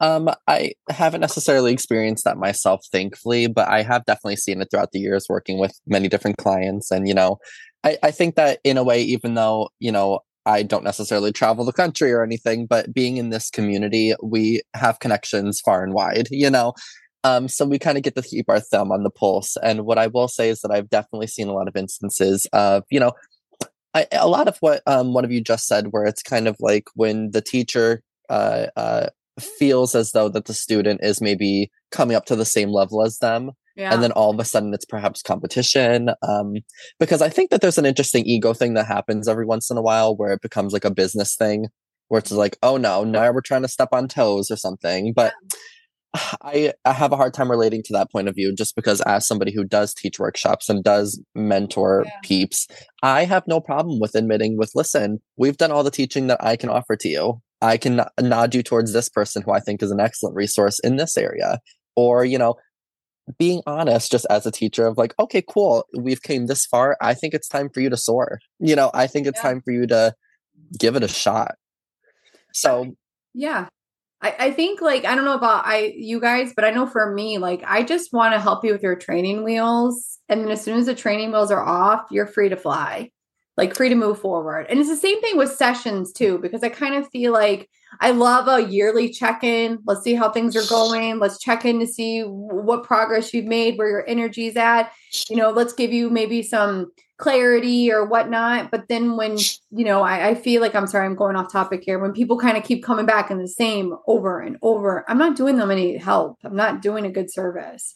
Um, 0.02 0.30
I 0.48 0.74
haven't 0.90 1.22
necessarily 1.22 1.72
experienced 1.72 2.26
that 2.26 2.38
myself, 2.38 2.82
thankfully, 2.92 3.48
but 3.48 3.70
I 3.70 3.84
have 3.84 4.04
definitely 4.06 4.36
seen 4.36 4.60
it 4.60 4.70
throughout 4.70 4.92
the 4.92 5.00
years 5.00 5.28
working 5.30 5.60
with 5.60 5.80
many 5.86 6.10
different 6.10 6.38
clients. 6.38 6.92
And, 6.92 7.08
you 7.08 7.14
know, 7.14 7.38
I, 7.84 7.98
I 8.04 8.12
think 8.12 8.36
that 8.36 8.60
in 8.64 8.78
a 8.78 8.84
way, 8.84 9.02
even 9.02 9.36
though, 9.36 9.70
you 9.80 9.92
know, 9.92 10.20
I 10.46 10.64
don't 10.64 10.84
necessarily 10.84 11.32
travel 11.32 11.66
the 11.66 11.72
country 11.72 12.12
or 12.12 12.24
anything, 12.24 12.66
but 12.66 12.92
being 12.94 13.18
in 13.18 13.30
this 13.30 13.52
community, 13.52 14.14
we 14.24 14.64
have 14.74 15.00
connections 15.00 15.62
far 15.62 15.84
and 15.84 15.94
wide, 15.94 16.28
you 16.32 16.50
know. 16.50 16.74
Um, 17.24 17.48
so 17.48 17.66
we 17.66 17.78
kind 17.78 17.98
of 17.98 18.04
get 18.04 18.16
to 18.16 18.24
keep 18.24 18.50
our 18.50 18.60
thumb 18.60 18.92
on 18.92 19.04
the 19.04 19.12
pulse. 19.12 19.56
And 19.62 19.86
what 19.86 20.00
I 20.00 20.08
will 20.08 20.28
say 20.28 20.50
is 20.50 20.62
that 20.62 20.72
I've 20.72 20.90
definitely 20.90 21.28
seen 21.28 21.48
a 21.48 21.54
lot 21.54 21.68
of 21.68 21.76
instances 21.76 22.48
of, 22.54 22.84
you 22.90 23.00
know, 23.00 23.12
I, 23.94 24.08
a 24.12 24.28
lot 24.28 24.48
of 24.48 24.58
what 24.62 24.82
um, 24.88 25.14
one 25.14 25.26
of 25.26 25.32
you 25.32 25.42
just 25.42 25.68
said, 25.68 25.88
where 25.92 26.06
it's 26.06 26.24
kind 26.24 26.48
of 26.48 26.56
like 26.60 26.86
when 26.96 27.32
the 27.32 27.42
teacher 27.42 28.02
uh, 28.30 28.68
uh, 28.76 29.10
feels 29.44 29.96
as 29.96 30.12
though 30.12 30.30
that 30.30 30.46
the 30.46 30.54
student 30.54 31.02
is 31.04 31.22
maybe 31.22 31.72
coming 31.92 32.16
up 32.16 32.26
to 32.26 32.36
the 32.36 32.46
same 32.46 32.70
level 32.70 33.04
as 33.04 33.18
them 33.20 33.52
yeah. 33.76 33.94
and 33.94 34.04
then 34.04 34.12
all 34.12 34.32
of 34.32 34.40
a 34.40 34.46
sudden 34.46 34.74
it's 34.74 34.86
perhaps 34.86 35.22
competition 35.22 36.10
um, 36.22 36.54
because 37.00 37.22
i 37.22 37.30
think 37.30 37.50
that 37.50 37.62
there's 37.62 37.78
an 37.78 37.86
interesting 37.86 38.26
ego 38.26 38.54
thing 38.54 38.74
that 38.74 38.86
happens 38.86 39.28
every 39.28 39.46
once 39.46 39.70
in 39.70 39.78
a 39.78 39.82
while 39.82 40.16
where 40.16 40.34
it 40.34 40.42
becomes 40.42 40.74
like 40.74 40.86
a 40.86 40.94
business 40.94 41.36
thing 41.36 41.68
where 42.08 42.20
it's 42.20 42.32
like 42.32 42.58
oh 42.64 42.78
no 42.78 43.04
now 43.04 43.32
we're 43.32 43.42
trying 43.42 43.62
to 43.62 43.68
step 43.68 43.90
on 43.92 44.08
toes 44.08 44.52
or 44.52 44.56
something 44.56 45.14
but 45.14 45.34
I, 46.42 46.74
I 46.84 46.92
have 46.92 47.14
a 47.14 47.16
hard 47.16 47.34
time 47.34 47.50
relating 47.50 47.84
to 47.84 47.94
that 47.94 48.12
point 48.12 48.28
of 48.28 48.36
view 48.36 48.54
just 48.54 48.76
because 48.76 49.00
as 49.02 49.26
somebody 49.26 49.54
who 49.54 49.64
does 49.64 49.94
teach 49.94 50.20
workshops 50.20 50.68
and 50.68 50.84
does 50.84 51.22
mentor 51.36 52.04
yeah. 52.06 52.12
peeps 52.22 52.68
i 53.02 53.24
have 53.24 53.48
no 53.48 53.62
problem 53.62 54.00
with 54.00 54.16
admitting 54.16 54.58
with 54.58 54.72
listen 54.76 55.22
we've 55.38 55.56
done 55.56 55.72
all 55.72 55.84
the 55.84 55.92
teaching 55.92 56.28
that 56.28 56.44
i 56.44 56.58
can 56.58 56.70
offer 56.70 56.98
to 56.98 57.08
you 57.08 57.42
I 57.62 57.78
can 57.78 58.04
nod 58.20 58.56
you 58.56 58.64
towards 58.64 58.94
this 58.94 59.10
person 59.10 59.42
who 59.42 59.52
I 59.52 59.60
think 59.60 59.84
is 59.84 59.92
an 59.92 60.00
excellent 60.00 60.36
resource 60.36 60.80
in 60.80 60.96
this 60.96 61.18
area. 61.18 61.60
Or, 61.96 62.24
you 62.26 62.38
know, 62.38 62.56
being 63.38 63.62
honest 63.68 64.12
just 64.12 64.26
as 64.30 64.46
a 64.46 64.52
teacher 64.52 64.88
of 64.88 64.98
like, 64.98 65.14
okay, 65.20 65.44
cool, 65.48 65.86
we've 65.98 66.22
came 66.22 66.48
this 66.48 66.66
far. 66.66 66.98
I 67.02 67.14
think 67.14 67.34
it's 67.34 67.48
time 67.48 67.70
for 67.70 67.80
you 67.80 67.90
to 67.90 67.98
soar. 67.98 68.40
You 68.60 68.76
know, 68.76 68.92
I 68.94 69.08
think 69.08 69.28
it's 69.28 69.40
yeah. 69.40 69.50
time 69.50 69.62
for 69.62 69.72
you 69.72 69.88
to 69.88 70.14
give 70.78 70.96
it 70.96 71.04
a 71.04 71.08
shot. 71.08 71.56
So 72.54 72.96
yeah. 73.34 73.68
I, 74.22 74.36
I 74.38 74.52
think 74.52 74.82
like 74.82 75.06
I 75.06 75.16
don't 75.16 75.26
know 75.26 75.36
about 75.36 75.66
I 75.66 75.94
you 75.96 76.20
guys, 76.20 76.54
but 76.56 76.66
I 76.66 76.72
know 76.72 76.86
for 76.86 77.14
me, 77.14 77.38
like 77.38 77.64
I 77.66 77.84
just 77.84 78.14
want 78.14 78.34
to 78.34 78.40
help 78.40 78.64
you 78.64 78.72
with 78.72 78.84
your 78.84 78.96
training 78.96 79.44
wheels. 79.44 80.20
And 80.30 80.42
then 80.42 80.52
as 80.52 80.64
soon 80.64 80.78
as 80.78 80.86
the 80.86 80.96
training 80.96 81.32
wheels 81.32 81.52
are 81.52 81.64
off, 81.64 82.06
you're 82.12 82.28
free 82.28 82.50
to 82.50 82.56
fly. 82.56 83.10
Like 83.58 83.76
free 83.76 83.90
to 83.90 83.96
move 83.96 84.20
forward. 84.20 84.66
And 84.70 84.80
it's 84.80 84.90
the 84.90 84.96
same 84.96 85.22
thing 85.22 85.38
with 85.38 85.52
sessions 85.52 86.14
too, 86.14 86.38
because 86.40 86.64
I 86.64 86.70
kind 86.70 86.96
of 86.96 87.10
feel 87.10 87.34
like 87.34 87.70
I 88.00 88.12
love 88.12 88.48
a 88.48 88.68
yearly 88.68 89.10
check 89.10 89.44
in. 89.44 89.80
Let's 89.86 90.04
see 90.04 90.16
how 90.16 90.32
things 90.32 90.56
are 90.56 90.68
going. 90.70 91.20
Let's 91.20 91.40
check 91.40 91.66
in 91.66 91.80
to 91.82 91.88
see 91.88 92.22
what 92.22 92.84
progress 92.84 93.34
you've 93.34 93.46
made, 93.46 93.78
where 93.78 93.90
your 93.90 94.08
energy's 94.08 94.56
at. 94.56 94.92
You 95.30 95.36
know, 95.36 95.52
let's 95.52 95.74
give 95.74 95.92
you 95.92 96.10
maybe 96.10 96.42
some 96.42 96.92
clarity 97.18 97.92
or 97.92 98.06
whatnot. 98.06 98.72
But 98.72 98.88
then 98.88 99.18
when, 99.18 99.38
you 99.38 99.86
know, 99.86 100.02
I, 100.02 100.30
I 100.30 100.36
feel 100.36 100.62
like 100.62 100.74
I'm 100.74 100.88
sorry, 100.88 101.06
I'm 101.06 101.16
going 101.16 101.36
off 101.36 101.52
topic 101.52 101.84
here. 101.84 102.00
When 102.00 102.14
people 102.14 102.40
kind 102.40 102.58
of 102.58 102.64
keep 102.64 102.84
coming 102.84 103.06
back 103.06 103.30
in 103.30 103.38
the 103.38 103.48
same 103.48 103.96
over 104.08 104.40
and 104.40 104.58
over, 104.62 105.04
I'm 105.08 105.18
not 105.18 105.36
doing 105.36 105.58
them 105.58 105.70
any 105.70 105.98
help. 105.98 106.40
I'm 106.44 106.56
not 106.56 106.82
doing 106.82 107.06
a 107.06 107.12
good 107.12 107.32
service. 107.32 107.94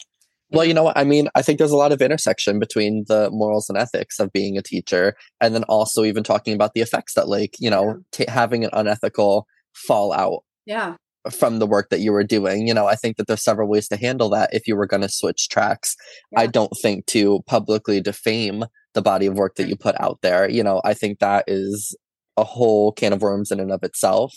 Well, 0.56 0.66
you 0.66 0.74
know 0.74 0.84
what? 0.84 0.98
I 0.98 1.04
mean, 1.04 1.28
I 1.36 1.42
think 1.42 1.58
there's 1.60 1.72
a 1.72 1.78
lot 1.78 1.92
of 1.92 2.02
intersection 2.02 2.60
between 2.60 3.04
the 3.08 3.30
morals 3.32 3.68
and 3.70 3.78
ethics 3.78 4.20
of 4.20 4.32
being 4.32 4.58
a 4.58 4.62
teacher, 4.62 5.16
and 5.42 5.54
then 5.54 5.64
also 5.66 6.04
even 6.04 6.24
talking 6.24 6.54
about 6.54 6.74
the 6.74 6.82
effects 6.82 7.14
that, 7.16 7.28
like, 7.28 7.56
you 7.60 7.70
know, 7.70 8.00
t- 8.12 8.26
having 8.28 8.64
an 8.64 8.70
unethical 8.74 9.48
fallout 9.74 10.40
yeah 10.66 10.96
from 11.30 11.60
the 11.60 11.68
work 11.68 11.90
that 11.90 12.00
you 12.00 12.12
were 12.12 12.24
doing. 12.24 12.68
You 12.68 12.74
know, 12.74 12.86
I 12.86 12.96
think 12.96 13.18
that 13.18 13.28
there's 13.28 13.44
several 13.44 13.68
ways 13.68 13.88
to 13.90 13.98
handle 13.98 14.30
that 14.30 14.54
if 14.54 14.68
you 14.68 14.76
were 14.76 14.88
going 14.88 15.02
to 15.02 15.10
switch 15.10 15.50
tracks. 15.50 15.96
Yeah. 16.32 16.42
I 16.42 16.48
don't 16.48 16.72
think 16.82 17.06
to 17.08 17.42
publicly 17.48 18.00
defame 18.00 18.66
the 18.94 19.02
body 19.02 19.26
of 19.26 19.36
work 19.36 19.56
that 19.56 19.68
you 19.68 19.76
put 19.76 20.00
out 20.00 20.20
there. 20.22 20.50
You 20.50 20.64
know, 20.64 20.82
I 20.86 20.94
think 20.94 21.20
that 21.20 21.46
is 21.48 21.98
a 22.38 22.44
whole 22.44 22.92
can 22.92 23.12
of 23.12 23.22
worms 23.22 23.52
in 23.52 23.60
and 23.60 23.72
of 23.72 23.84
itself. 23.84 24.34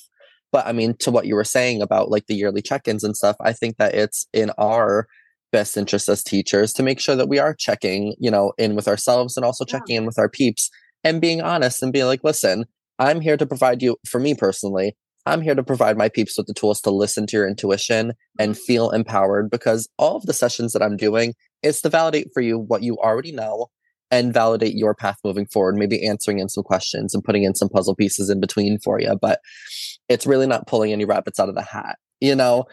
But 0.51 0.67
I 0.67 0.73
mean, 0.73 0.95
to 1.01 1.11
what 1.11 1.27
you 1.27 1.35
were 1.35 1.45
saying 1.45 1.83
about 1.83 2.11
like 2.11 2.27
the 2.27 2.35
yearly 2.35 2.63
check 2.63 2.89
ins 2.89 3.05
and 3.05 3.17
stuff, 3.17 3.37
I 3.41 3.53
think 3.53 3.77
that 3.77 3.95
it's 3.95 4.27
in 4.33 4.51
our 4.57 5.07
best 5.53 5.77
interest 5.77 6.09
as 6.09 6.23
teachers 6.23 6.73
to 6.75 6.83
make 6.83 7.01
sure 7.01 7.17
that 7.17 7.29
we 7.29 7.39
are 7.39 7.55
checking, 7.55 8.15
you 8.19 8.31
know, 8.31 8.53
in 8.59 8.75
with 8.75 8.89
ourselves 8.89 9.37
and 9.37 9.45
also 9.45 9.65
checking 9.65 9.95
yeah. 9.95 10.01
in 10.01 10.07
with 10.07 10.19
our 10.19 10.29
peeps 10.29 10.71
and 11.05 11.21
being 11.21 11.41
honest 11.41 11.83
and 11.83 11.93
being 11.93 12.07
like, 12.07 12.25
listen, 12.25 12.65
I'm 12.99 13.21
here 13.21 13.37
to 13.37 13.47
provide 13.47 13.83
you, 13.83 13.97
for 14.07 14.19
me 14.19 14.35
personally, 14.35 14.97
I'm 15.27 15.43
here 15.43 15.55
to 15.55 15.63
provide 15.63 15.97
my 15.97 16.09
peeps 16.09 16.37
with 16.37 16.47
the 16.47 16.55
tools 16.55 16.81
to 16.83 16.91
listen 16.91 17.27
to 17.27 17.37
your 17.37 17.49
intuition 17.49 18.13
and 18.39 18.53
mm-hmm. 18.53 18.63
feel 18.63 18.91
empowered 18.91 19.51
because 19.51 19.89
all 19.99 20.17
of 20.17 20.25
the 20.25 20.33
sessions 20.33 20.73
that 20.73 20.83
I'm 20.83 20.97
doing 20.97 21.35
is 21.63 21.81
to 21.83 21.89
validate 21.89 22.29
for 22.33 22.41
you 22.41 22.59
what 22.59 22.83
you 22.83 22.97
already 22.99 23.33
know 23.33 23.69
and 24.11 24.33
validate 24.33 24.75
your 24.75 24.95
path 24.95 25.19
moving 25.23 25.47
forward, 25.47 25.77
maybe 25.77 26.07
answering 26.07 26.39
in 26.39 26.49
some 26.49 26.65
questions 26.65 27.15
and 27.15 27.23
putting 27.23 27.43
in 27.43 27.55
some 27.55 27.69
puzzle 27.69 27.95
pieces 27.95 28.31
in 28.31 28.41
between 28.41 28.79
for 28.79 28.99
you. 29.01 29.17
But 29.21 29.41
it's 30.09 30.27
really 30.27 30.47
not 30.47 30.67
pulling 30.67 30.93
any 30.93 31.05
rabbits 31.05 31.39
out 31.39 31.51
of 31.51 31.55
the 31.55 31.63
hat, 31.63 31.99
you 32.21 32.35
know? 32.35 32.65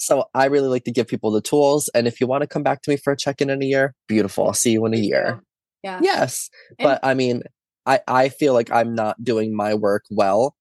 So 0.00 0.24
I 0.34 0.46
really 0.46 0.68
like 0.68 0.84
to 0.84 0.90
give 0.90 1.06
people 1.06 1.30
the 1.30 1.40
tools. 1.40 1.88
And 1.94 2.06
if 2.08 2.20
you 2.20 2.26
want 2.26 2.42
to 2.42 2.46
come 2.46 2.62
back 2.62 2.82
to 2.82 2.90
me 2.90 2.96
for 2.96 3.12
a 3.12 3.16
check 3.16 3.40
in 3.40 3.50
in 3.50 3.62
a 3.62 3.66
year, 3.66 3.94
beautiful. 4.08 4.46
I'll 4.46 4.54
see 4.54 4.72
you 4.72 4.84
in 4.86 4.94
a 4.94 4.98
year. 4.98 5.42
Yeah. 5.82 6.00
Yes. 6.02 6.50
And- 6.78 6.86
but 6.86 7.00
I 7.02 7.14
mean, 7.14 7.42
I, 7.86 8.00
I 8.06 8.28
feel 8.28 8.52
like 8.54 8.70
I'm 8.70 8.94
not 8.94 9.22
doing 9.22 9.54
my 9.54 9.74
work 9.74 10.04
well 10.10 10.54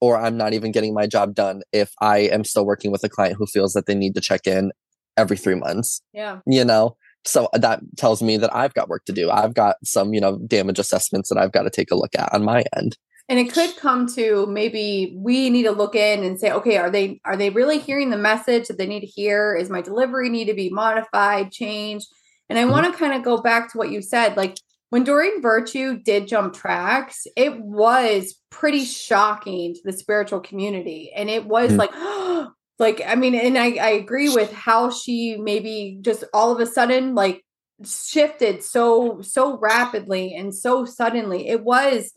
or 0.00 0.18
I'm 0.18 0.36
not 0.36 0.52
even 0.52 0.72
getting 0.72 0.92
my 0.94 1.06
job 1.06 1.34
done 1.34 1.62
if 1.72 1.92
I 2.00 2.18
am 2.18 2.44
still 2.44 2.66
working 2.66 2.92
with 2.92 3.02
a 3.02 3.08
client 3.08 3.36
who 3.38 3.46
feels 3.46 3.72
that 3.72 3.86
they 3.86 3.94
need 3.94 4.14
to 4.14 4.20
check 4.20 4.46
in 4.46 4.72
every 5.16 5.36
three 5.38 5.54
months. 5.54 6.02
Yeah. 6.12 6.40
You 6.46 6.64
know, 6.64 6.96
so 7.24 7.48
that 7.54 7.80
tells 7.96 8.22
me 8.22 8.36
that 8.36 8.54
I've 8.54 8.74
got 8.74 8.88
work 8.88 9.04
to 9.06 9.12
do. 9.12 9.30
I've 9.30 9.54
got 9.54 9.76
some, 9.84 10.14
you 10.14 10.20
know, 10.20 10.38
damage 10.46 10.78
assessments 10.78 11.28
that 11.30 11.38
I've 11.38 11.52
got 11.52 11.62
to 11.62 11.70
take 11.70 11.90
a 11.90 11.96
look 11.96 12.14
at 12.16 12.32
on 12.32 12.44
my 12.44 12.64
end. 12.76 12.96
And 13.28 13.40
it 13.40 13.52
could 13.52 13.76
come 13.76 14.06
to 14.14 14.46
maybe 14.46 15.16
we 15.16 15.50
need 15.50 15.64
to 15.64 15.72
look 15.72 15.96
in 15.96 16.22
and 16.22 16.38
say, 16.38 16.52
okay, 16.52 16.76
are 16.76 16.90
they 16.90 17.20
are 17.24 17.36
they 17.36 17.50
really 17.50 17.78
hearing 17.78 18.10
the 18.10 18.16
message 18.16 18.68
that 18.68 18.78
they 18.78 18.86
need 18.86 19.00
to 19.00 19.06
hear? 19.06 19.56
Is 19.56 19.68
my 19.68 19.82
delivery 19.82 20.28
need 20.28 20.46
to 20.46 20.54
be 20.54 20.70
modified, 20.70 21.50
changed? 21.50 22.06
And 22.48 22.58
I 22.58 22.62
mm-hmm. 22.62 22.70
want 22.70 22.92
to 22.92 22.98
kind 22.98 23.14
of 23.14 23.24
go 23.24 23.42
back 23.42 23.72
to 23.72 23.78
what 23.78 23.90
you 23.90 24.00
said, 24.00 24.36
like 24.36 24.56
when 24.90 25.04
Doreen 25.04 25.42
Virtue 25.42 25.98
did 26.02 26.28
jump 26.28 26.54
tracks, 26.54 27.26
it 27.36 27.60
was 27.60 28.40
pretty 28.50 28.84
shocking 28.84 29.74
to 29.74 29.80
the 29.84 29.92
spiritual 29.92 30.40
community. 30.40 31.12
And 31.14 31.28
it 31.28 31.46
was 31.46 31.72
mm. 31.72 31.78
like, 31.78 32.48
like, 32.78 33.02
I 33.06 33.16
mean, 33.16 33.34
and 33.34 33.58
I, 33.58 33.74
I 33.74 33.90
agree 33.90 34.28
with 34.28 34.52
how 34.52 34.90
she 34.90 35.36
maybe 35.36 35.98
just 36.00 36.24
all 36.32 36.52
of 36.52 36.60
a 36.60 36.66
sudden 36.66 37.14
like 37.14 37.44
shifted 37.84 38.62
so, 38.62 39.20
so 39.22 39.58
rapidly 39.58 40.34
and 40.34 40.54
so 40.54 40.84
suddenly. 40.84 41.48
It 41.48 41.64
was, 41.64 42.12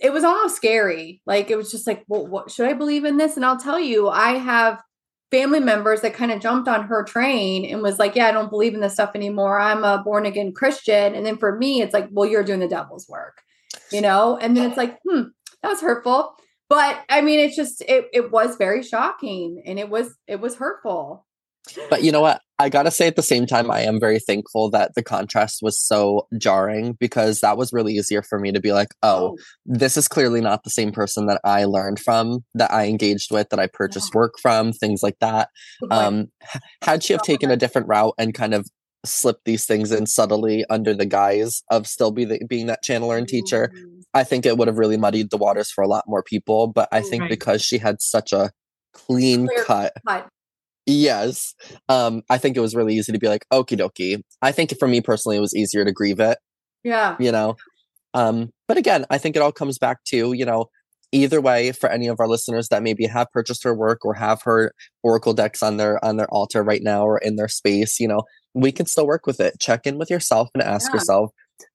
it 0.00 0.12
was 0.12 0.24
almost 0.24 0.56
scary. 0.56 1.20
Like, 1.26 1.50
it 1.50 1.56
was 1.56 1.70
just 1.70 1.86
like, 1.86 2.04
well, 2.08 2.26
what 2.26 2.50
should 2.50 2.66
I 2.66 2.72
believe 2.72 3.04
in 3.04 3.16
this? 3.16 3.36
And 3.36 3.44
I'll 3.44 3.58
tell 3.58 3.80
you, 3.80 4.08
I 4.08 4.32
have 4.32 4.82
family 5.30 5.60
members 5.60 6.00
that 6.00 6.14
kind 6.14 6.30
of 6.30 6.40
jumped 6.40 6.68
on 6.68 6.86
her 6.86 7.04
train 7.04 7.64
and 7.64 7.82
was 7.82 7.98
like, 7.98 8.14
Yeah, 8.16 8.28
I 8.28 8.32
don't 8.32 8.50
believe 8.50 8.74
in 8.74 8.80
this 8.80 8.94
stuff 8.94 9.14
anymore. 9.14 9.60
I'm 9.60 9.84
a 9.84 10.02
born 10.02 10.26
again 10.26 10.52
Christian. 10.52 11.14
And 11.14 11.24
then 11.24 11.36
for 11.36 11.56
me, 11.56 11.82
it's 11.82 11.94
like, 11.94 12.08
Well, 12.10 12.28
you're 12.28 12.44
doing 12.44 12.60
the 12.60 12.68
devil's 12.68 13.08
work, 13.08 13.42
you 13.92 14.00
know? 14.00 14.38
And 14.38 14.56
then 14.56 14.68
it's 14.68 14.76
like, 14.76 14.98
Hmm, 15.06 15.22
that 15.62 15.68
was 15.68 15.80
hurtful. 15.80 16.34
But 16.68 17.02
I 17.08 17.22
mean, 17.22 17.40
it's 17.40 17.56
just, 17.56 17.82
it, 17.82 18.08
it 18.12 18.30
was 18.30 18.56
very 18.56 18.82
shocking 18.82 19.62
and 19.64 19.78
it 19.78 19.88
was, 19.88 20.14
it 20.26 20.40
was 20.40 20.56
hurtful. 20.56 21.26
But 21.88 22.02
you 22.02 22.12
know 22.12 22.20
what? 22.20 22.40
I 22.60 22.68
gotta 22.68 22.90
say 22.90 23.06
at 23.06 23.14
the 23.14 23.22
same 23.22 23.46
time, 23.46 23.70
I 23.70 23.82
am 23.82 24.00
very 24.00 24.18
thankful 24.18 24.68
that 24.70 24.94
the 24.96 25.02
contrast 25.02 25.60
was 25.62 25.78
so 25.78 26.26
jarring 26.38 26.94
because 26.98 27.40
that 27.40 27.56
was 27.56 27.72
really 27.72 27.94
easier 27.94 28.22
for 28.22 28.40
me 28.40 28.50
to 28.50 28.60
be 28.60 28.72
like, 28.72 28.88
oh, 29.02 29.36
oh. 29.36 29.38
this 29.64 29.96
is 29.96 30.08
clearly 30.08 30.40
not 30.40 30.64
the 30.64 30.70
same 30.70 30.90
person 30.90 31.26
that 31.26 31.40
I 31.44 31.64
learned 31.64 32.00
from, 32.00 32.44
that 32.54 32.72
I 32.72 32.86
engaged 32.86 33.30
with, 33.30 33.50
that 33.50 33.60
I 33.60 33.68
purchased 33.68 34.10
yeah. 34.12 34.18
work 34.18 34.34
from, 34.42 34.72
things 34.72 35.02
like 35.02 35.18
that. 35.20 35.50
Um, 35.90 36.28
had 36.82 37.04
she 37.04 37.12
have 37.12 37.22
taken 37.22 37.50
a 37.50 37.56
different 37.56 37.86
route 37.86 38.14
and 38.18 38.34
kind 38.34 38.54
of 38.54 38.68
slipped 39.04 39.44
these 39.44 39.64
things 39.64 39.92
in 39.92 40.06
subtly 40.06 40.64
under 40.68 40.94
the 40.94 41.06
guise 41.06 41.62
of 41.70 41.86
still 41.86 42.10
be 42.10 42.24
the, 42.24 42.40
being 42.48 42.66
that 42.66 42.84
channeler 42.84 43.16
and 43.16 43.28
teacher, 43.28 43.72
mm. 43.72 44.02
I 44.14 44.24
think 44.24 44.44
it 44.44 44.58
would 44.58 44.66
have 44.66 44.78
really 44.78 44.96
muddied 44.96 45.30
the 45.30 45.36
waters 45.36 45.70
for 45.70 45.84
a 45.84 45.88
lot 45.88 46.04
more 46.08 46.24
people. 46.24 46.66
But 46.66 46.88
I 46.90 47.02
think 47.02 47.22
right. 47.22 47.30
because 47.30 47.62
she 47.62 47.78
had 47.78 48.02
such 48.02 48.32
a 48.32 48.50
clean 48.92 49.46
Clear 49.46 49.64
cut, 49.64 49.92
cut 50.06 50.28
Yes. 50.88 51.54
Um, 51.90 52.22
I 52.30 52.38
think 52.38 52.56
it 52.56 52.60
was 52.60 52.74
really 52.74 52.94
easy 52.94 53.12
to 53.12 53.18
be 53.18 53.28
like, 53.28 53.44
okie 53.52 53.78
dokie. 53.78 54.22
I 54.40 54.52
think 54.52 54.76
for 54.78 54.88
me 54.88 55.02
personally, 55.02 55.36
it 55.36 55.40
was 55.40 55.54
easier 55.54 55.84
to 55.84 55.92
grieve 55.92 56.18
it. 56.18 56.38
Yeah. 56.82 57.14
You 57.20 57.30
know? 57.30 57.56
Um, 58.14 58.50
but 58.66 58.78
again, 58.78 59.04
I 59.10 59.18
think 59.18 59.36
it 59.36 59.42
all 59.42 59.52
comes 59.52 59.78
back 59.78 60.02
to, 60.04 60.32
you 60.32 60.46
know, 60.46 60.70
either 61.12 61.42
way 61.42 61.72
for 61.72 61.90
any 61.90 62.06
of 62.06 62.18
our 62.20 62.26
listeners 62.26 62.68
that 62.68 62.82
maybe 62.82 63.06
have 63.06 63.30
purchased 63.32 63.64
her 63.64 63.74
work 63.74 64.02
or 64.02 64.14
have 64.14 64.40
her 64.42 64.72
oracle 65.02 65.34
decks 65.34 65.62
on 65.62 65.76
their 65.76 66.02
on 66.02 66.16
their 66.16 66.28
altar 66.28 66.62
right 66.62 66.82
now 66.82 67.04
or 67.04 67.18
in 67.18 67.36
their 67.36 67.48
space, 67.48 68.00
you 68.00 68.08
know, 68.08 68.22
we 68.54 68.72
can 68.72 68.86
still 68.86 69.06
work 69.06 69.26
with 69.26 69.40
it. 69.40 69.60
Check 69.60 69.86
in 69.86 69.98
with 69.98 70.08
yourself 70.08 70.48
and 70.54 70.62
ask 70.62 70.90
yeah. 70.90 70.94
yourself, 70.96 71.32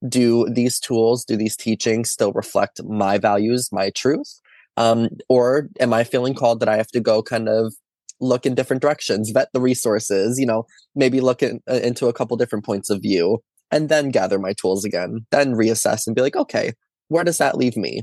do 0.10 0.50
these 0.50 0.80
tools, 0.80 1.24
do 1.24 1.38
these 1.38 1.56
teachings 1.56 2.10
still 2.10 2.32
reflect 2.34 2.84
my 2.84 3.20
values, 3.20 3.70
my 3.72 3.92
truth? 3.92 4.40
Um, 4.76 5.10
or 5.30 5.70
am 5.80 5.94
I 5.94 6.04
feeling 6.04 6.34
called 6.34 6.60
that 6.62 6.70
I 6.70 6.78
have 6.78 6.90
to 6.90 7.00
go 7.00 7.22
kind 7.22 7.48
of 7.48 7.76
look 8.24 8.46
in 8.46 8.56
different 8.56 8.82
directions, 8.82 9.30
vet 9.32 9.50
the 9.54 9.62
resources, 9.62 10.40
you 10.40 10.46
know, 10.46 10.66
maybe 10.96 11.22
look 11.22 11.44
in, 11.44 11.62
uh, 11.70 11.76
into 11.76 12.08
a 12.08 12.14
couple 12.14 12.38
different 12.38 12.66
points 12.66 12.90
of 12.90 13.02
view, 13.02 13.40
and 13.72 13.90
then 13.90 14.10
gather 14.10 14.40
my 14.40 14.54
tools 14.54 14.86
again, 14.86 15.26
then 15.32 15.54
reassess 15.54 16.08
and 16.08 16.16
be 16.16 16.22
like, 16.22 16.36
okay, 16.36 16.74
where 17.10 17.24
does 17.24 17.38
that 17.38 17.58
leave 17.58 17.78
me? 17.78 18.02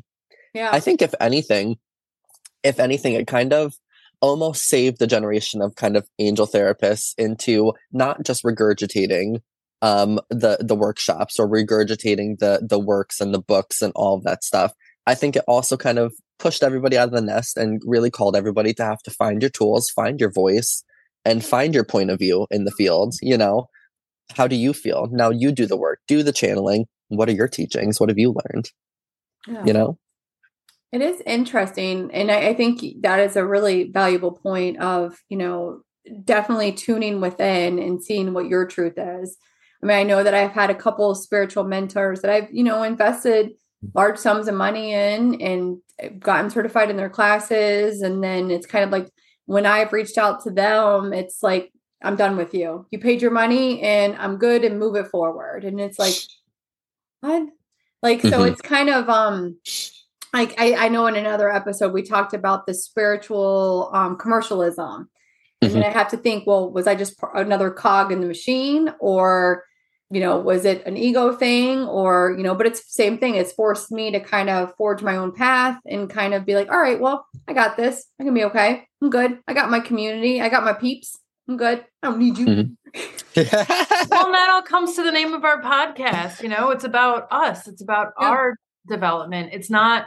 Yeah. 0.54 0.70
I 0.72 0.80
think 0.80 1.02
if 1.02 1.14
anything, 1.20 1.76
if 2.62 2.78
anything, 2.78 3.14
it 3.14 3.26
kind 3.26 3.52
of 3.52 3.74
almost 4.20 4.66
saved 4.66 4.98
the 4.98 5.06
generation 5.06 5.62
of 5.62 5.76
kind 5.76 5.96
of 5.96 6.06
angel 6.18 6.46
therapists 6.46 7.14
into 7.16 7.72
not 7.92 8.22
just 8.22 8.44
regurgitating 8.44 9.40
um 9.82 10.20
the 10.28 10.58
the 10.60 10.74
workshops 10.74 11.38
or 11.38 11.48
regurgitating 11.48 12.38
the 12.38 12.60
the 12.68 12.78
works 12.78 13.18
and 13.18 13.32
the 13.32 13.40
books 13.40 13.80
and 13.80 13.94
all 13.96 14.14
of 14.14 14.24
that 14.24 14.44
stuff 14.44 14.74
I 15.06 15.14
think 15.14 15.36
it 15.36 15.44
also 15.48 15.78
kind 15.78 15.98
of 15.98 16.12
pushed 16.40 16.62
everybody 16.62 16.98
out 16.98 17.08
of 17.08 17.14
the 17.14 17.20
nest 17.20 17.56
and 17.56 17.80
really 17.84 18.10
called 18.10 18.34
everybody 18.34 18.74
to 18.74 18.84
have 18.84 19.02
to 19.02 19.10
find 19.10 19.42
your 19.42 19.50
tools, 19.50 19.90
find 19.90 20.18
your 20.18 20.32
voice, 20.32 20.82
and 21.24 21.44
find 21.44 21.74
your 21.74 21.84
point 21.84 22.10
of 22.10 22.18
view 22.18 22.46
in 22.50 22.64
the 22.64 22.70
field. 22.72 23.14
You 23.22 23.38
know, 23.38 23.66
how 24.34 24.46
do 24.46 24.56
you 24.56 24.72
feel? 24.72 25.08
Now 25.12 25.30
you 25.30 25.52
do 25.52 25.66
the 25.66 25.76
work, 25.76 26.00
do 26.08 26.22
the 26.22 26.32
channeling. 26.32 26.86
What 27.08 27.28
are 27.28 27.32
your 27.32 27.48
teachings? 27.48 28.00
What 28.00 28.08
have 28.08 28.18
you 28.18 28.34
learned? 28.34 28.70
Yeah. 29.46 29.64
You 29.64 29.72
know? 29.72 29.98
It 30.92 31.02
is 31.02 31.22
interesting. 31.24 32.10
And 32.12 32.32
I, 32.32 32.48
I 32.48 32.54
think 32.54 32.82
that 33.02 33.20
is 33.20 33.36
a 33.36 33.46
really 33.46 33.90
valuable 33.92 34.32
point 34.32 34.78
of, 34.78 35.18
you 35.28 35.36
know, 35.36 35.82
definitely 36.24 36.72
tuning 36.72 37.20
within 37.20 37.78
and 37.78 38.02
seeing 38.02 38.32
what 38.32 38.48
your 38.48 38.66
truth 38.66 38.94
is. 38.96 39.36
I 39.82 39.86
mean, 39.86 39.96
I 39.96 40.02
know 40.02 40.22
that 40.22 40.34
I've 40.34 40.52
had 40.52 40.70
a 40.70 40.74
couple 40.74 41.10
of 41.10 41.18
spiritual 41.18 41.64
mentors 41.64 42.22
that 42.22 42.30
I've, 42.30 42.48
you 42.52 42.64
know, 42.64 42.82
invested 42.82 43.52
large 43.94 44.18
sums 44.18 44.48
of 44.48 44.54
money 44.54 44.92
in 44.92 45.40
and 45.40 45.78
gotten 46.18 46.50
certified 46.50 46.90
in 46.90 46.96
their 46.96 47.10
classes. 47.10 48.02
And 48.02 48.22
then 48.22 48.50
it's 48.50 48.66
kind 48.66 48.84
of 48.84 48.90
like 48.90 49.10
when 49.46 49.66
I've 49.66 49.92
reached 49.92 50.18
out 50.18 50.42
to 50.44 50.50
them, 50.50 51.12
it's 51.12 51.42
like, 51.42 51.72
I'm 52.02 52.16
done 52.16 52.36
with 52.36 52.54
you. 52.54 52.86
You 52.90 52.98
paid 52.98 53.20
your 53.20 53.30
money 53.30 53.82
and 53.82 54.16
I'm 54.16 54.38
good 54.38 54.64
and 54.64 54.78
move 54.78 54.96
it 54.96 55.08
forward. 55.08 55.64
And 55.64 55.80
it's 55.80 55.98
like, 55.98 56.14
what? 57.20 57.48
Like, 58.02 58.22
so 58.22 58.30
mm-hmm. 58.30 58.52
it's 58.52 58.62
kind 58.62 58.88
of, 58.88 59.08
um, 59.10 59.58
like 60.32 60.54
I, 60.58 60.86
I 60.86 60.88
know 60.88 61.06
in 61.06 61.16
another 61.16 61.52
episode 61.52 61.92
we 61.92 62.02
talked 62.02 62.34
about 62.34 62.66
the 62.66 62.74
spiritual 62.74 63.90
um, 63.92 64.16
commercialism 64.16 65.08
and 65.60 65.70
mm-hmm. 65.70 65.80
then 65.80 65.90
i 65.90 65.92
have 65.92 66.08
to 66.10 66.16
think 66.16 66.46
well 66.46 66.70
was 66.70 66.86
i 66.86 66.94
just 66.94 67.16
another 67.34 67.70
cog 67.70 68.12
in 68.12 68.20
the 68.20 68.26
machine 68.26 68.92
or 69.00 69.64
you 70.10 70.20
know, 70.20 70.38
was 70.38 70.64
it 70.64 70.84
an 70.86 70.96
ego 70.96 71.32
thing 71.32 71.84
or, 71.84 72.34
you 72.36 72.42
know, 72.42 72.54
but 72.54 72.66
it's 72.66 72.80
the 72.80 72.92
same 72.92 73.18
thing. 73.18 73.36
It's 73.36 73.52
forced 73.52 73.92
me 73.92 74.10
to 74.10 74.18
kind 74.18 74.50
of 74.50 74.74
forge 74.76 75.02
my 75.02 75.16
own 75.16 75.32
path 75.32 75.78
and 75.86 76.10
kind 76.10 76.34
of 76.34 76.44
be 76.44 76.54
like, 76.54 76.70
all 76.70 76.80
right, 76.80 77.00
well, 77.00 77.26
I 77.46 77.52
got 77.52 77.76
this. 77.76 78.06
I 78.20 78.24
can 78.24 78.34
be 78.34 78.44
okay. 78.44 78.86
I'm 79.00 79.10
good. 79.10 79.38
I 79.46 79.54
got 79.54 79.70
my 79.70 79.78
community. 79.78 80.40
I 80.40 80.48
got 80.48 80.64
my 80.64 80.72
peeps. 80.72 81.16
I'm 81.48 81.56
good. 81.56 81.84
I 82.02 82.08
don't 82.08 82.18
need 82.18 82.38
you. 82.38 82.46
Mm-hmm. 82.46 82.72
well, 84.10 84.32
that 84.32 84.50
all 84.50 84.62
comes 84.62 84.96
to 84.96 85.04
the 85.04 85.12
name 85.12 85.32
of 85.32 85.44
our 85.44 85.62
podcast. 85.62 86.42
You 86.42 86.48
know, 86.48 86.70
it's 86.70 86.84
about 86.84 87.28
us, 87.30 87.68
it's 87.68 87.82
about 87.82 88.12
yeah. 88.20 88.28
our 88.28 88.56
development. 88.88 89.50
It's 89.52 89.70
not 89.70 90.06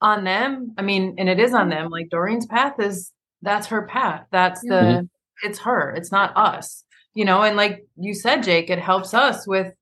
on 0.00 0.24
them. 0.24 0.74
I 0.76 0.82
mean, 0.82 1.14
and 1.18 1.28
it 1.28 1.38
is 1.38 1.54
on 1.54 1.68
them. 1.68 1.90
Like 1.90 2.10
Doreen's 2.10 2.46
path 2.46 2.80
is 2.80 3.12
that's 3.42 3.68
her 3.68 3.86
path. 3.86 4.26
That's 4.32 4.60
the 4.60 4.74
mm-hmm. 4.74 5.46
it's 5.46 5.60
her. 5.60 5.94
It's 5.96 6.10
not 6.10 6.36
us. 6.36 6.84
You 7.14 7.24
know, 7.24 7.42
and 7.42 7.56
like 7.56 7.86
you 7.96 8.12
said, 8.14 8.42
Jake, 8.42 8.70
it 8.70 8.78
helps 8.78 9.14
us 9.14 9.46
with 9.46 9.72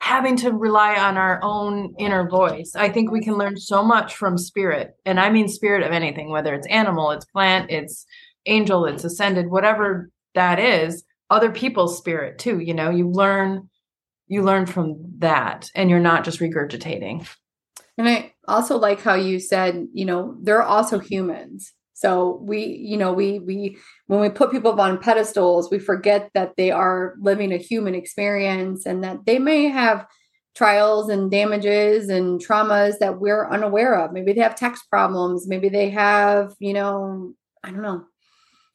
having 0.00 0.36
to 0.36 0.52
rely 0.52 0.96
on 0.96 1.16
our 1.16 1.40
own 1.42 1.94
inner 1.98 2.28
voice. 2.28 2.72
I 2.74 2.88
think 2.88 3.10
we 3.10 3.20
can 3.20 3.36
learn 3.36 3.56
so 3.58 3.82
much 3.82 4.16
from 4.16 4.38
spirit. 4.38 4.94
And 5.04 5.20
I 5.20 5.28
mean 5.30 5.48
spirit 5.48 5.82
of 5.82 5.92
anything, 5.92 6.30
whether 6.30 6.54
it's 6.54 6.66
animal, 6.68 7.10
it's 7.10 7.26
plant, 7.26 7.70
it's 7.70 8.06
angel, 8.46 8.86
it's 8.86 9.04
ascended, 9.04 9.50
whatever 9.50 10.10
that 10.34 10.58
is, 10.58 11.04
other 11.30 11.50
people's 11.50 11.98
spirit 11.98 12.38
too. 12.38 12.60
You 12.60 12.74
know, 12.74 12.90
you 12.90 13.10
learn 13.10 13.68
you 14.28 14.42
learn 14.42 14.66
from 14.66 14.96
that 15.18 15.70
and 15.74 15.90
you're 15.90 15.98
not 15.98 16.22
just 16.22 16.38
regurgitating. 16.38 17.26
And 17.96 18.08
I 18.08 18.34
also 18.46 18.78
like 18.78 19.02
how 19.02 19.14
you 19.14 19.40
said, 19.40 19.88
you 19.92 20.04
know, 20.04 20.36
they're 20.42 20.62
also 20.62 20.98
humans. 20.98 21.72
So 21.98 22.38
we, 22.42 22.64
you 22.64 22.96
know, 22.96 23.12
we 23.12 23.40
we 23.40 23.76
when 24.06 24.20
we 24.20 24.30
put 24.30 24.52
people 24.52 24.80
on 24.80 24.98
pedestals, 24.98 25.68
we 25.68 25.80
forget 25.80 26.30
that 26.32 26.54
they 26.56 26.70
are 26.70 27.16
living 27.20 27.52
a 27.52 27.56
human 27.56 27.96
experience 27.96 28.86
and 28.86 29.02
that 29.02 29.26
they 29.26 29.40
may 29.40 29.64
have 29.64 30.06
trials 30.54 31.08
and 31.08 31.28
damages 31.28 32.08
and 32.08 32.40
traumas 32.40 33.00
that 33.00 33.18
we're 33.18 33.50
unaware 33.50 33.94
of. 33.98 34.12
Maybe 34.12 34.32
they 34.32 34.42
have 34.42 34.54
tax 34.54 34.80
problems, 34.84 35.48
maybe 35.48 35.68
they 35.68 35.90
have, 35.90 36.54
you 36.60 36.72
know, 36.72 37.34
I 37.64 37.72
don't 37.72 37.82
know, 37.82 38.04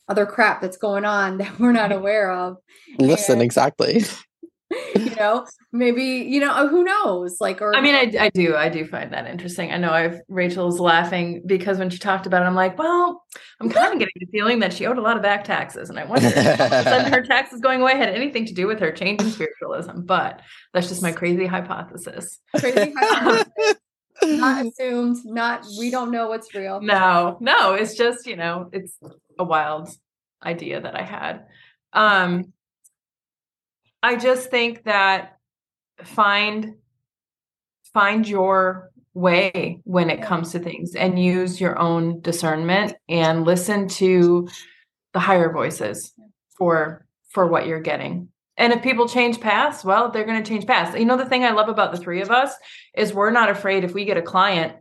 other 0.10 0.26
crap 0.26 0.60
that's 0.60 0.78
going 0.78 1.06
on 1.06 1.38
that 1.40 1.58
we're 1.60 1.72
not 1.72 1.92
mm-hmm. 1.92 2.00
aware 2.00 2.30
of. 2.30 2.58
Listen, 3.00 3.36
and, 3.36 3.42
exactly. 3.42 4.04
you 4.96 5.16
know, 5.16 5.46
maybe, 5.72 6.04
you 6.04 6.40
know, 6.40 6.68
who 6.68 6.84
knows? 6.84 7.38
Like, 7.40 7.62
or 7.62 7.76
I 7.76 7.82
mean, 7.82 7.96
I, 7.96 8.26
I 8.26 8.30
do, 8.30 8.56
I 8.56 8.70
do 8.70 8.86
find 8.86 9.12
that 9.14 9.28
interesting. 9.28 9.72
I 9.72 9.78
know 9.78 9.92
I've 9.92 10.22
Rachel's 10.28 10.80
laughing 10.80 11.44
because 11.46 11.78
when 11.78 11.90
she 11.90 11.98
talked 11.98 12.26
about 12.26 12.44
it, 12.44 12.46
I'm 12.46 12.56
like, 12.56 12.78
well, 12.78 13.24
I'm 13.60 13.70
kind 13.70 13.94
of 13.94 14.00
getting 14.00 14.14
the 14.20 14.28
feeling 14.28 14.60
that 14.60 14.74
she 14.74 14.86
owed 14.86 14.98
a 14.98 15.02
lot 15.02 15.18
of 15.18 15.24
back 15.24 15.44
taxes. 15.44 15.90
And 15.90 16.00
I 16.00 16.06
wonder 16.06 16.32
if 16.34 17.08
her 17.14 17.22
taxes 17.26 17.62
going 17.62 17.82
away 17.82 17.98
had 17.98 18.10
anything 18.10 18.46
to 18.46 18.54
do 18.54 18.68
with 18.68 18.80
her 18.80 18.92
change 18.92 19.22
in 19.22 19.30
spiritualism. 19.30 20.02
But 20.02 20.42
that's 20.74 20.88
just 20.88 21.02
my 21.02 21.12
crazy 21.12 21.46
hypothesis. 21.46 22.40
Crazy 22.58 22.94
hypothesis. 22.98 23.76
not 24.24 24.66
assumed, 24.66 25.18
not, 25.26 25.66
we 25.80 25.90
don't 25.90 26.12
know 26.12 26.30
what's 26.30 26.54
real. 26.54 26.82
No, 26.82 27.38
no, 27.40 27.74
it's 27.74 27.96
just, 27.96 28.26
you 28.28 28.36
know, 28.36 28.70
it's 28.72 28.98
a 29.38 29.44
wild 29.44 29.90
idea 30.44 30.82
that 30.82 30.96
I 30.96 31.04
had. 31.04 31.46
Um, 31.94 32.54
I 34.04 34.18
just 34.18 34.52
think 34.52 34.84
that 34.84 35.38
find 36.04 36.76
find 37.94 38.28
your 38.28 38.92
way 39.14 39.80
when 39.86 40.10
it 40.10 40.22
comes 40.22 40.52
to 40.52 40.60
things 40.60 40.94
and 40.94 41.24
use 41.24 41.62
your 41.62 41.80
own 41.80 42.20
discernment 42.20 42.96
and 43.08 43.46
listen 43.46 43.88
to 43.88 44.50
the 45.14 45.20
higher 45.20 45.54
voices 45.54 46.14
for 46.58 47.06
for 47.30 47.48
what 47.48 47.66
you're 47.66 47.80
getting. 47.80 48.28
And 48.58 48.74
if 48.74 48.84
people 48.84 49.08
change 49.08 49.40
paths, 49.40 49.86
well, 49.86 50.12
they're 50.12 50.26
going 50.26 50.44
to 50.44 50.48
change 50.48 50.68
paths. 50.68 51.00
You 51.00 51.06
know 51.06 51.18
the 51.18 51.26
thing 51.26 51.44
I 51.44 51.52
love 51.52 51.70
about 51.70 51.92
the 51.92 51.98
three 51.98 52.22
of 52.22 52.30
us 52.30 52.54
is 52.96 53.14
we're 53.14 53.32
not 53.32 53.50
afraid 53.50 53.84
if 53.84 53.94
we 53.94 54.06
get 54.06 54.18
a 54.18 54.22
client 54.22 54.74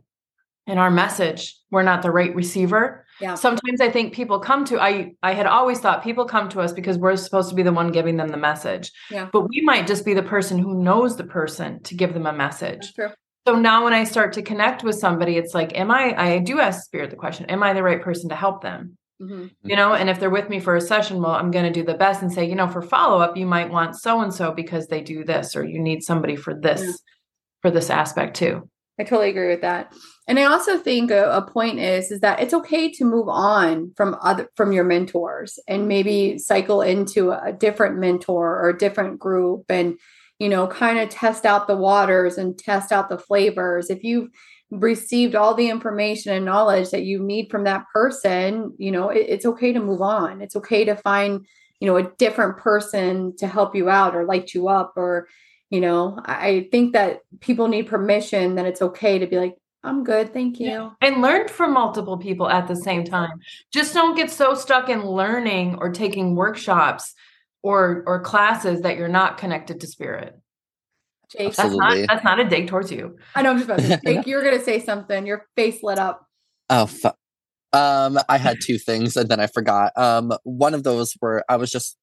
and 0.67 0.79
our 0.79 0.91
message 0.91 1.57
we're 1.71 1.83
not 1.83 2.01
the 2.01 2.11
right 2.11 2.35
receiver 2.35 3.02
yeah. 3.19 3.35
Sometimes 3.35 3.79
I 3.79 3.89
think 3.89 4.13
people 4.13 4.39
come 4.39 4.65
to 4.65 4.81
I 4.81 5.13
I 5.21 5.33
had 5.33 5.45
always 5.45 5.79
thought 5.79 6.03
people 6.03 6.25
come 6.25 6.49
to 6.49 6.61
us 6.61 6.73
because 6.73 6.97
we're 6.97 7.15
supposed 7.15 7.49
to 7.49 7.55
be 7.55 7.63
the 7.63 7.71
one 7.71 7.91
giving 7.91 8.17
them 8.17 8.29
the 8.29 8.37
message. 8.37 8.91
Yeah. 9.11 9.29
But 9.31 9.47
we 9.49 9.61
might 9.61 9.87
just 9.87 10.05
be 10.05 10.13
the 10.13 10.23
person 10.23 10.57
who 10.57 10.81
knows 10.81 11.15
the 11.15 11.23
person 11.23 11.81
to 11.83 11.95
give 11.95 12.13
them 12.13 12.25
a 12.25 12.33
message. 12.33 12.93
So 13.45 13.55
now 13.55 13.83
when 13.83 13.93
I 13.93 14.05
start 14.05 14.33
to 14.33 14.41
connect 14.41 14.83
with 14.83 14.95
somebody, 14.95 15.37
it's 15.37 15.53
like, 15.53 15.77
am 15.77 15.91
I 15.91 16.15
I 16.17 16.37
do 16.39 16.59
ask 16.59 16.83
spirit 16.83 17.09
the 17.09 17.15
question, 17.15 17.45
am 17.47 17.63
I 17.63 17.73
the 17.73 17.83
right 17.83 18.01
person 18.01 18.29
to 18.29 18.35
help 18.35 18.61
them? 18.61 18.97
Mm-hmm. 19.21 19.69
You 19.69 19.75
know, 19.75 19.93
and 19.93 20.09
if 20.09 20.19
they're 20.19 20.29
with 20.29 20.49
me 20.49 20.59
for 20.59 20.75
a 20.75 20.81
session, 20.81 21.21
well, 21.21 21.31
I'm 21.31 21.51
going 21.51 21.65
to 21.65 21.71
do 21.71 21.85
the 21.85 21.93
best 21.93 22.21
and 22.21 22.31
say, 22.31 22.45
you 22.45 22.55
know, 22.55 22.67
for 22.67 22.81
follow 22.81 23.21
up, 23.21 23.37
you 23.37 23.45
might 23.45 23.69
want 23.69 23.95
so 23.95 24.21
and 24.21 24.33
so 24.33 24.51
because 24.51 24.87
they 24.87 25.01
do 25.01 25.23
this, 25.23 25.55
or 25.55 25.63
you 25.63 25.79
need 25.79 26.03
somebody 26.03 26.35
for 26.35 26.53
this, 26.53 26.81
yeah. 26.81 26.91
for 27.61 27.71
this 27.71 27.89
aspect 27.89 28.35
too. 28.35 28.69
I 28.99 29.03
totally 29.03 29.29
agree 29.29 29.47
with 29.47 29.61
that. 29.61 29.93
And 30.27 30.39
I 30.39 30.45
also 30.45 30.77
think 30.77 31.11
a, 31.11 31.29
a, 31.31 31.41
point 31.41 31.79
is 31.79 32.09
is 32.09 32.21
that 32.21 32.39
it's 32.39 32.53
okay 32.53 32.89
to 32.93 33.03
move 33.03 33.27
on 33.27 33.91
from 33.97 34.15
other 34.21 34.47
from 34.55 34.71
your 34.71 34.85
mentors 34.85 35.59
and 35.67 35.87
maybe 35.87 36.37
cycle 36.37 36.81
into 36.81 37.31
a 37.31 37.51
different 37.51 37.97
mentor 37.97 38.57
or 38.59 38.69
a 38.69 38.77
different 38.77 39.19
group 39.19 39.65
and 39.69 39.99
you 40.39 40.47
know 40.47 40.67
kind 40.67 40.99
of 40.99 41.09
test 41.09 41.45
out 41.45 41.67
the 41.67 41.75
waters 41.75 42.37
and 42.37 42.57
test 42.57 42.91
out 42.91 43.09
the 43.09 43.17
flavors. 43.17 43.89
If 43.89 44.03
you've 44.03 44.29
received 44.71 45.35
all 45.35 45.53
the 45.53 45.69
information 45.69 46.33
and 46.33 46.45
knowledge 46.45 46.89
that 46.91 47.03
you 47.03 47.21
need 47.21 47.51
from 47.51 47.65
that 47.65 47.85
person, 47.93 48.73
you 48.77 48.91
know, 48.91 49.09
it, 49.09 49.25
it's 49.27 49.45
okay 49.45 49.73
to 49.73 49.79
move 49.79 50.01
on. 50.01 50.41
It's 50.41 50.55
okay 50.55 50.85
to 50.85 50.95
find, 50.95 51.45
you 51.79 51.87
know, 51.87 51.97
a 51.97 52.09
different 52.17 52.57
person 52.57 53.35
to 53.37 53.47
help 53.47 53.75
you 53.75 53.89
out 53.89 54.15
or 54.15 54.25
light 54.25 54.53
you 54.53 54.69
up 54.69 54.93
or 54.95 55.27
you 55.69 55.81
know 55.81 56.19
i 56.25 56.67
think 56.71 56.93
that 56.93 57.21
people 57.39 57.67
need 57.67 57.87
permission 57.87 58.55
that 58.55 58.67
it's 58.67 58.81
okay 58.81 59.17
to 59.17 59.25
be 59.25 59.37
like 59.37 59.55
i'm 59.83 60.03
good 60.03 60.33
thank 60.33 60.59
you 60.59 60.67
yeah. 60.67 60.89
and 61.01 61.21
learn 61.21 61.47
from 61.47 61.73
multiple 61.73 62.17
people 62.17 62.49
at 62.49 62.67
the 62.67 62.75
same 62.75 63.03
time 63.03 63.39
just 63.71 63.93
don't 63.93 64.15
get 64.15 64.31
so 64.31 64.53
stuck 64.53 64.89
in 64.89 65.05
learning 65.05 65.75
or 65.79 65.91
taking 65.91 66.35
workshops 66.35 67.13
or 67.61 68.03
or 68.05 68.21
classes 68.21 68.81
that 68.81 68.97
you're 68.97 69.07
not 69.07 69.37
connected 69.37 69.79
to 69.79 69.87
spirit 69.87 70.39
Jake, 71.29 71.55
that's 71.55 71.73
not 71.73 71.97
that's 72.07 72.23
not 72.23 72.39
a 72.39 72.47
dig 72.47 72.67
towards 72.67 72.91
you. 72.91 73.17
I 73.33 73.41
know 73.41 73.49
I'm 73.49 73.57
just 73.57 73.67
about 73.67 73.79
to 73.79 73.99
Jake, 74.05 74.27
you 74.27 74.35
were 74.35 74.43
gonna 74.43 74.63
say 74.63 74.79
something. 74.79 75.25
Your 75.25 75.47
face 75.55 75.81
lit 75.81 75.97
up. 75.97 76.27
Oh 76.69 76.85
fu- 76.85 77.07
um 77.71 78.19
I 78.29 78.37
had 78.37 78.57
two 78.61 78.77
things 78.77 79.17
and 79.17 79.27
then 79.29 79.39
I 79.39 79.47
forgot. 79.47 79.93
Um 79.95 80.33
one 80.43 80.75
of 80.75 80.83
those 80.83 81.17
were 81.21 81.43
I 81.49 81.55
was 81.55 81.71
just 81.71 81.97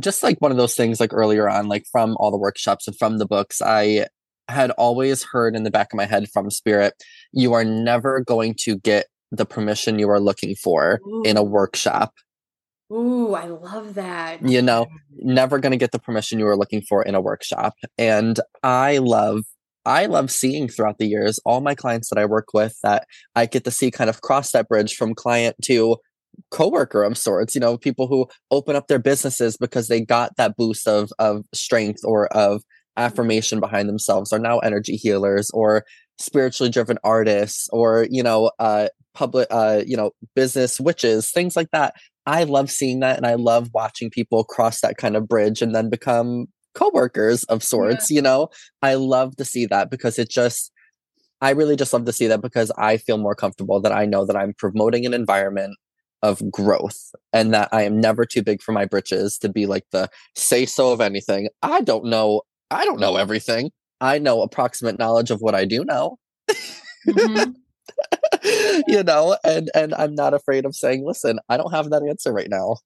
just 0.00 0.22
like 0.22 0.40
one 0.40 0.50
of 0.50 0.56
those 0.56 0.74
things 0.74 1.00
like 1.00 1.12
earlier 1.12 1.48
on 1.48 1.68
like 1.68 1.86
from 1.90 2.16
all 2.18 2.30
the 2.30 2.38
workshops 2.38 2.86
and 2.86 2.96
from 2.98 3.18
the 3.18 3.26
books 3.26 3.62
i 3.62 4.06
had 4.48 4.70
always 4.72 5.22
heard 5.22 5.56
in 5.56 5.62
the 5.62 5.70
back 5.70 5.92
of 5.92 5.96
my 5.96 6.04
head 6.04 6.28
from 6.32 6.50
spirit 6.50 6.94
you 7.32 7.52
are 7.52 7.64
never 7.64 8.20
going 8.20 8.54
to 8.58 8.76
get 8.78 9.06
the 9.30 9.46
permission 9.46 9.98
you 9.98 10.08
are 10.08 10.20
looking 10.20 10.54
for 10.54 11.00
Ooh. 11.06 11.22
in 11.24 11.36
a 11.36 11.42
workshop 11.42 12.12
Ooh, 12.92 13.34
I 13.34 13.46
love 13.46 13.94
that. 13.94 14.46
You 14.46 14.60
know, 14.60 14.86
never 15.16 15.58
going 15.58 15.72
to 15.72 15.78
get 15.78 15.92
the 15.92 15.98
permission 15.98 16.38
you 16.38 16.46
are 16.46 16.56
looking 16.56 16.82
for 16.82 17.02
in 17.02 17.14
a 17.14 17.20
workshop. 17.20 17.74
And 17.96 18.38
I 18.62 18.98
love 18.98 19.40
I 19.86 20.06
love 20.06 20.30
seeing 20.30 20.68
throughout 20.68 20.98
the 20.98 21.06
years 21.06 21.38
all 21.44 21.60
my 21.60 21.74
clients 21.74 22.08
that 22.08 22.18
I 22.18 22.24
work 22.24 22.48
with 22.54 22.78
that 22.82 23.06
I 23.34 23.46
get 23.46 23.64
to 23.64 23.70
see 23.70 23.90
kind 23.90 24.08
of 24.08 24.22
cross 24.22 24.52
that 24.52 24.68
bridge 24.68 24.94
from 24.94 25.14
client 25.14 25.56
to 25.64 25.96
coworker 26.50 27.04
of 27.04 27.16
sorts 27.16 27.54
you 27.54 27.60
know 27.60 27.78
people 27.78 28.08
who 28.08 28.26
open 28.50 28.74
up 28.74 28.88
their 28.88 28.98
businesses 28.98 29.56
because 29.56 29.86
they 29.86 30.00
got 30.00 30.34
that 30.36 30.56
boost 30.56 30.88
of 30.88 31.12
of 31.20 31.44
strength 31.52 32.00
or 32.02 32.26
of 32.28 32.62
affirmation 32.96 33.60
behind 33.60 33.88
themselves 33.88 34.32
are 34.32 34.38
now 34.38 34.58
energy 34.60 34.96
healers 34.96 35.50
or 35.50 35.84
spiritually 36.18 36.70
driven 36.70 36.98
artists 37.02 37.68
or 37.72 38.06
you 38.10 38.22
know 38.22 38.50
uh 38.58 38.88
public 39.14 39.46
uh 39.50 39.82
you 39.86 39.96
know 39.96 40.12
business 40.34 40.78
witches 40.78 41.30
things 41.30 41.56
like 41.56 41.70
that 41.72 41.94
i 42.26 42.44
love 42.44 42.70
seeing 42.70 43.00
that 43.00 43.16
and 43.16 43.26
i 43.26 43.34
love 43.34 43.68
watching 43.74 44.10
people 44.10 44.44
cross 44.44 44.80
that 44.80 44.96
kind 44.96 45.16
of 45.16 45.26
bridge 45.26 45.60
and 45.60 45.74
then 45.74 45.90
become 45.90 46.46
co-workers 46.74 47.44
of 47.44 47.62
sorts 47.62 48.10
yeah. 48.10 48.14
you 48.14 48.22
know 48.22 48.48
i 48.82 48.94
love 48.94 49.34
to 49.36 49.44
see 49.44 49.66
that 49.66 49.90
because 49.90 50.18
it 50.18 50.30
just 50.30 50.70
I 51.40 51.50
really 51.50 51.76
just 51.76 51.92
love 51.92 52.06
to 52.06 52.12
see 52.12 52.26
that 52.28 52.40
because 52.40 52.72
I 52.78 52.96
feel 52.96 53.18
more 53.18 53.34
comfortable 53.34 53.78
that 53.82 53.92
I 53.92 54.06
know 54.06 54.24
that 54.24 54.34
I'm 54.34 54.54
promoting 54.54 55.04
an 55.04 55.12
environment 55.12 55.76
of 56.22 56.50
growth 56.50 57.14
and 57.34 57.52
that 57.52 57.68
I 57.70 57.82
am 57.82 58.00
never 58.00 58.24
too 58.24 58.42
big 58.42 58.62
for 58.62 58.72
my 58.72 58.86
britches 58.86 59.36
to 59.38 59.50
be 59.50 59.66
like 59.66 59.84
the 59.92 60.08
say 60.34 60.64
so 60.64 60.90
of 60.90 61.02
anything. 61.02 61.50
I 61.62 61.82
don't 61.82 62.06
know. 62.06 62.42
I 62.70 62.84
don't 62.84 63.00
know 63.00 63.16
everything. 63.16 63.70
I 64.00 64.18
know 64.18 64.42
approximate 64.42 64.98
knowledge 64.98 65.30
of 65.30 65.40
what 65.40 65.54
I 65.54 65.64
do 65.64 65.84
know. 65.84 66.18
Mm-hmm. 67.08 67.52
you 68.88 69.02
know, 69.02 69.36
and 69.44 69.70
and 69.74 69.94
I'm 69.94 70.14
not 70.14 70.34
afraid 70.34 70.64
of 70.64 70.74
saying, 70.74 71.06
listen, 71.06 71.38
I 71.48 71.56
don't 71.56 71.72
have 71.72 71.90
that 71.90 72.02
answer 72.02 72.32
right 72.32 72.50
now. 72.50 72.76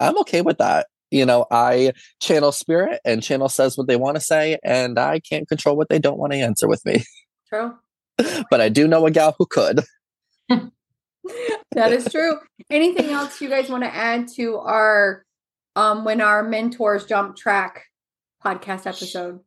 I'm 0.00 0.18
okay 0.20 0.42
with 0.42 0.58
that. 0.58 0.86
You 1.10 1.26
know, 1.26 1.46
I 1.50 1.92
channel 2.20 2.52
spirit 2.52 3.00
and 3.04 3.22
channel 3.22 3.48
says 3.48 3.76
what 3.76 3.86
they 3.86 3.96
want 3.96 4.16
to 4.16 4.20
say, 4.20 4.58
and 4.64 4.98
I 4.98 5.20
can't 5.20 5.48
control 5.48 5.76
what 5.76 5.88
they 5.88 5.98
don't 5.98 6.18
want 6.18 6.32
to 6.32 6.38
answer 6.38 6.68
with 6.68 6.84
me. 6.86 7.04
True. 7.48 7.74
but 8.50 8.60
I 8.60 8.68
do 8.68 8.88
know 8.88 9.06
a 9.06 9.10
gal 9.10 9.34
who 9.38 9.46
could. 9.46 9.80
that 10.48 11.92
is 11.92 12.08
true. 12.10 12.38
Anything 12.70 13.10
else 13.10 13.40
you 13.40 13.48
guys 13.48 13.68
want 13.68 13.84
to 13.84 13.94
add 13.94 14.28
to 14.36 14.56
our 14.58 15.24
um 15.76 16.04
when 16.04 16.20
our 16.20 16.42
mentors 16.42 17.06
jump 17.06 17.36
track 17.36 17.86
podcast 18.44 18.86
episode? 18.86 19.40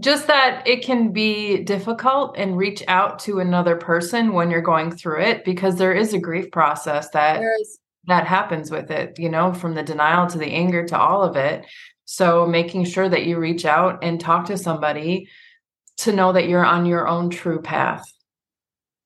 Just 0.00 0.26
that 0.26 0.66
it 0.66 0.82
can 0.84 1.12
be 1.12 1.62
difficult 1.62 2.36
and 2.36 2.56
reach 2.56 2.82
out 2.88 3.18
to 3.20 3.40
another 3.40 3.76
person 3.76 4.32
when 4.32 4.50
you're 4.50 4.62
going 4.62 4.90
through 4.90 5.20
it 5.20 5.44
because 5.44 5.76
there 5.76 5.92
is 5.92 6.14
a 6.14 6.18
grief 6.18 6.50
process 6.50 7.10
that 7.10 7.42
that 8.06 8.26
happens 8.26 8.70
with 8.70 8.90
it, 8.90 9.18
you 9.18 9.28
know, 9.28 9.52
from 9.52 9.74
the 9.74 9.82
denial 9.82 10.26
to 10.26 10.38
the 10.38 10.46
anger 10.46 10.84
to 10.86 10.98
all 10.98 11.22
of 11.22 11.36
it. 11.36 11.64
So 12.04 12.46
making 12.46 12.84
sure 12.86 13.08
that 13.08 13.26
you 13.26 13.38
reach 13.38 13.64
out 13.64 14.02
and 14.02 14.20
talk 14.20 14.46
to 14.46 14.58
somebody 14.58 15.28
to 15.98 16.12
know 16.12 16.32
that 16.32 16.48
you're 16.48 16.64
on 16.64 16.86
your 16.86 17.06
own 17.06 17.30
true 17.30 17.60
path. 17.60 18.04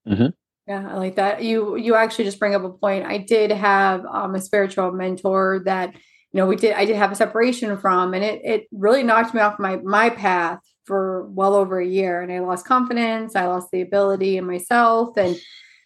Mm-hmm. 0.07 0.27
Yeah, 0.67 0.89
I 0.89 0.97
like 0.97 1.15
that. 1.15 1.43
You 1.43 1.77
you 1.77 1.95
actually 1.95 2.25
just 2.25 2.39
bring 2.39 2.55
up 2.55 2.63
a 2.63 2.69
point. 2.69 3.05
I 3.05 3.19
did 3.19 3.51
have 3.51 4.05
um, 4.05 4.35
a 4.35 4.41
spiritual 4.41 4.91
mentor 4.91 5.61
that 5.65 5.93
know 6.37 6.47
we 6.47 6.55
did 6.55 6.73
I 6.73 6.85
did 6.85 6.95
have 6.95 7.11
a 7.11 7.15
separation 7.15 7.77
from, 7.77 8.13
and 8.13 8.23
it 8.23 8.41
it 8.43 8.67
really 8.71 9.03
knocked 9.03 9.33
me 9.33 9.41
off 9.41 9.59
my 9.59 9.77
my 9.77 10.09
path 10.09 10.59
for 10.85 11.27
well 11.27 11.55
over 11.55 11.79
a 11.79 11.85
year, 11.85 12.21
and 12.21 12.31
I 12.31 12.39
lost 12.39 12.65
confidence. 12.65 13.35
I 13.35 13.47
lost 13.47 13.71
the 13.71 13.81
ability 13.81 14.37
in 14.37 14.45
myself, 14.45 15.17
and 15.17 15.35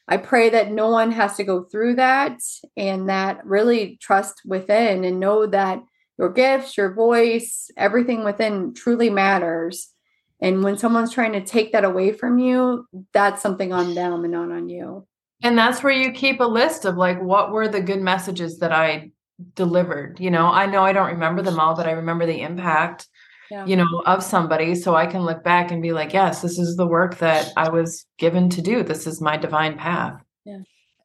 I 0.07 0.17
pray 0.17 0.49
that 0.49 0.71
no 0.71 0.89
one 0.89 1.11
has 1.11 1.37
to 1.37 1.43
go 1.43 1.63
through 1.63 1.95
that, 1.95 2.39
and 2.77 3.09
that 3.09 3.45
really 3.45 3.97
trust 4.01 4.41
within 4.45 5.03
and 5.03 5.19
know 5.19 5.47
that 5.47 5.81
your 6.19 6.31
gifts, 6.31 6.77
your 6.77 6.93
voice, 6.93 7.71
everything 7.75 8.23
within 8.23 8.75
truly 8.75 9.09
matters 9.09 9.91
and 10.41 10.63
when 10.63 10.77
someone's 10.77 11.13
trying 11.13 11.33
to 11.33 11.41
take 11.41 11.71
that 11.71 11.85
away 11.85 12.11
from 12.13 12.39
you, 12.39 12.87
that's 13.13 13.41
something 13.41 13.71
on 13.71 13.93
them 13.93 14.23
and 14.23 14.33
not 14.33 14.51
on 14.51 14.69
you. 14.69 15.07
And 15.43 15.57
that's 15.57 15.83
where 15.83 15.93
you 15.93 16.11
keep 16.11 16.39
a 16.39 16.45
list 16.45 16.85
of 16.85 16.97
like, 16.97 17.21
what 17.21 17.51
were 17.51 17.67
the 17.67 17.81
good 17.81 18.01
messages 18.01 18.59
that 18.59 18.71
I 18.71 19.11
delivered? 19.55 20.19
You 20.19 20.31
know, 20.31 20.47
I 20.47 20.65
know 20.65 20.83
I 20.83 20.93
don't 20.93 21.11
remember 21.11 21.41
them 21.41 21.59
all, 21.59 21.75
but 21.75 21.87
I 21.87 21.91
remember 21.91 22.25
the 22.25 22.41
impact, 22.41 23.07
yeah. 23.49 23.65
you 23.65 23.75
know, 23.75 24.03
of 24.05 24.23
somebody. 24.23 24.75
So 24.75 24.95
I 24.95 25.05
can 25.05 25.21
look 25.21 25.43
back 25.43 25.71
and 25.71 25.81
be 25.81 25.91
like, 25.91 26.13
yes, 26.13 26.41
this 26.41 26.57
is 26.57 26.75
the 26.75 26.87
work 26.87 27.17
that 27.19 27.51
I 27.57 27.69
was 27.69 28.05
given 28.17 28.49
to 28.51 28.61
do. 28.61 28.83
This 28.83 29.07
is 29.07 29.21
my 29.21 29.37
divine 29.37 29.77
path. 29.77 30.21
Yeah. 30.45 30.59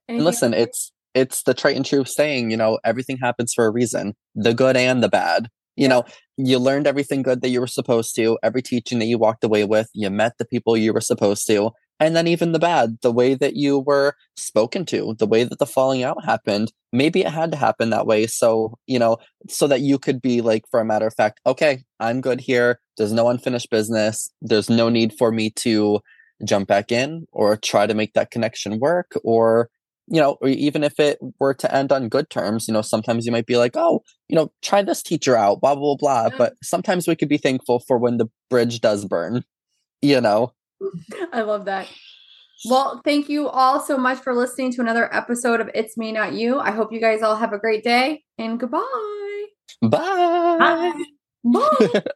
And 0.08 0.24
listen, 0.24 0.54
it's, 0.54 0.92
it's 1.14 1.42
the 1.42 1.54
trite 1.54 1.76
and 1.76 1.84
true 1.84 2.04
saying, 2.04 2.50
you 2.50 2.56
know, 2.56 2.78
everything 2.84 3.18
happens 3.18 3.52
for 3.54 3.66
a 3.66 3.70
reason, 3.70 4.14
the 4.34 4.54
good 4.54 4.76
and 4.76 5.02
the 5.02 5.08
bad 5.08 5.48
you 5.76 5.86
know 5.86 6.04
you 6.36 6.58
learned 6.58 6.86
everything 6.86 7.22
good 7.22 7.42
that 7.42 7.50
you 7.50 7.60
were 7.60 7.66
supposed 7.66 8.16
to 8.16 8.38
every 8.42 8.62
teaching 8.62 8.98
that 8.98 9.04
you 9.04 9.18
walked 9.18 9.44
away 9.44 9.64
with 9.64 9.88
you 9.94 10.10
met 10.10 10.32
the 10.38 10.44
people 10.44 10.76
you 10.76 10.92
were 10.92 11.00
supposed 11.00 11.46
to 11.46 11.70
and 11.98 12.14
then 12.14 12.26
even 12.26 12.52
the 12.52 12.58
bad 12.58 12.98
the 13.02 13.12
way 13.12 13.34
that 13.34 13.56
you 13.56 13.78
were 13.78 14.14
spoken 14.36 14.84
to 14.84 15.14
the 15.18 15.26
way 15.26 15.44
that 15.44 15.58
the 15.58 15.66
falling 15.66 16.02
out 16.02 16.24
happened 16.24 16.72
maybe 16.92 17.20
it 17.20 17.28
had 17.28 17.50
to 17.50 17.56
happen 17.58 17.90
that 17.90 18.06
way. 18.06 18.26
So 18.26 18.78
you 18.86 18.98
know 18.98 19.18
so 19.48 19.66
that 19.66 19.80
you 19.80 19.98
could 19.98 20.20
be 20.20 20.40
like 20.40 20.64
for 20.70 20.80
a 20.80 20.84
matter 20.84 21.06
of 21.06 21.14
fact 21.14 21.40
okay 21.46 21.84
i'm 22.00 22.20
good 22.20 22.40
here. 22.40 22.80
There's 22.96 23.12
no 23.12 23.28
unfinished 23.28 23.70
business. 23.70 24.30
There's 24.40 24.70
no 24.70 24.88
need 24.88 25.12
for 25.18 25.30
me 25.30 25.50
to 25.50 26.00
jump 26.44 26.68
back 26.68 26.92
in 26.92 27.26
or 27.32 27.56
try 27.56 27.86
to 27.86 27.94
make 27.94 28.14
that 28.14 28.30
connection 28.30 28.78
work. 28.78 29.12
Or 29.24 29.70
you 30.08 30.20
know, 30.20 30.38
even 30.46 30.84
if 30.84 31.00
it 31.00 31.18
were 31.40 31.54
to 31.54 31.74
end 31.74 31.90
on 31.90 32.08
good 32.08 32.30
terms, 32.30 32.68
you 32.68 32.74
know, 32.74 32.82
sometimes 32.82 33.26
you 33.26 33.32
might 33.32 33.46
be 33.46 33.56
like, 33.56 33.72
oh, 33.74 34.04
you 34.28 34.36
know, 34.36 34.52
try 34.62 34.80
this 34.80 35.02
teacher 35.02 35.36
out, 35.36 35.60
blah, 35.60 35.74
blah, 35.74 35.96
blah. 35.96 36.28
But 36.38 36.54
sometimes 36.62 37.08
we 37.08 37.16
could 37.16 37.28
be 37.28 37.38
thankful 37.38 37.80
for 37.80 37.98
when 37.98 38.16
the 38.18 38.28
bridge 38.48 38.80
does 38.80 39.04
burn, 39.04 39.42
you 40.02 40.20
know? 40.20 40.52
I 41.32 41.42
love 41.42 41.64
that. 41.66 41.88
Well, 42.64 43.00
thank 43.04 43.28
you 43.28 43.48
all 43.48 43.80
so 43.80 43.98
much 43.98 44.18
for 44.18 44.34
listening 44.34 44.72
to 44.72 44.80
another 44.80 45.14
episode 45.14 45.60
of 45.60 45.70
It's 45.74 45.96
Me, 45.96 46.10
Not 46.10 46.32
You. 46.32 46.58
I 46.58 46.70
hope 46.70 46.92
you 46.92 47.00
guys 47.00 47.22
all 47.22 47.36
have 47.36 47.52
a 47.52 47.58
great 47.58 47.84
day 47.84 48.24
and 48.38 48.58
goodbye. 48.58 49.44
Bye. 49.82 50.56
Bye. 50.58 51.04
Bye. 51.44 52.02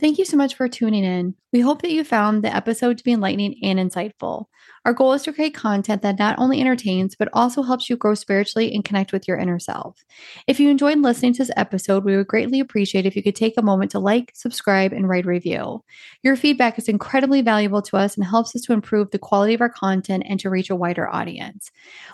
Thank 0.00 0.18
you 0.18 0.24
so 0.24 0.36
much 0.36 0.54
for 0.54 0.68
tuning 0.68 1.04
in. 1.04 1.34
We 1.52 1.60
hope 1.60 1.82
that 1.82 1.90
you 1.90 2.04
found 2.04 2.44
the 2.44 2.54
episode 2.54 2.98
to 2.98 3.04
be 3.04 3.12
enlightening 3.12 3.56
and 3.62 3.78
insightful. 3.78 4.46
Our 4.84 4.94
goal 4.94 5.12
is 5.12 5.22
to 5.24 5.32
create 5.32 5.52
content 5.52 6.00
that 6.02 6.18
not 6.18 6.38
only 6.38 6.60
entertains, 6.60 7.14
but 7.14 7.28
also 7.34 7.62
helps 7.62 7.90
you 7.90 7.96
grow 7.96 8.14
spiritually 8.14 8.72
and 8.74 8.84
connect 8.84 9.12
with 9.12 9.28
your 9.28 9.36
inner 9.36 9.58
self. 9.58 10.02
If 10.46 10.58
you 10.58 10.70
enjoyed 10.70 10.98
listening 10.98 11.34
to 11.34 11.42
this 11.42 11.50
episode, 11.56 12.04
we 12.04 12.16
would 12.16 12.28
greatly 12.28 12.60
appreciate 12.60 13.04
if 13.04 13.14
you 13.14 13.22
could 13.22 13.36
take 13.36 13.54
a 13.58 13.62
moment 13.62 13.90
to 13.90 13.98
like, 13.98 14.32
subscribe, 14.34 14.92
and 14.92 15.08
write 15.08 15.26
a 15.26 15.28
review. 15.28 15.84
Your 16.22 16.34
feedback 16.34 16.78
is 16.78 16.88
incredibly 16.88 17.42
valuable 17.42 17.82
to 17.82 17.98
us 17.98 18.16
and 18.16 18.24
helps 18.24 18.56
us 18.56 18.62
to 18.62 18.72
improve 18.72 19.10
the 19.10 19.18
quality 19.18 19.52
of 19.52 19.60
our 19.60 19.68
content 19.68 20.22
and 20.26 20.40
to 20.40 20.48
reach 20.48 20.70
a 20.70 20.76
wider 20.76 21.08
audience. 21.08 21.70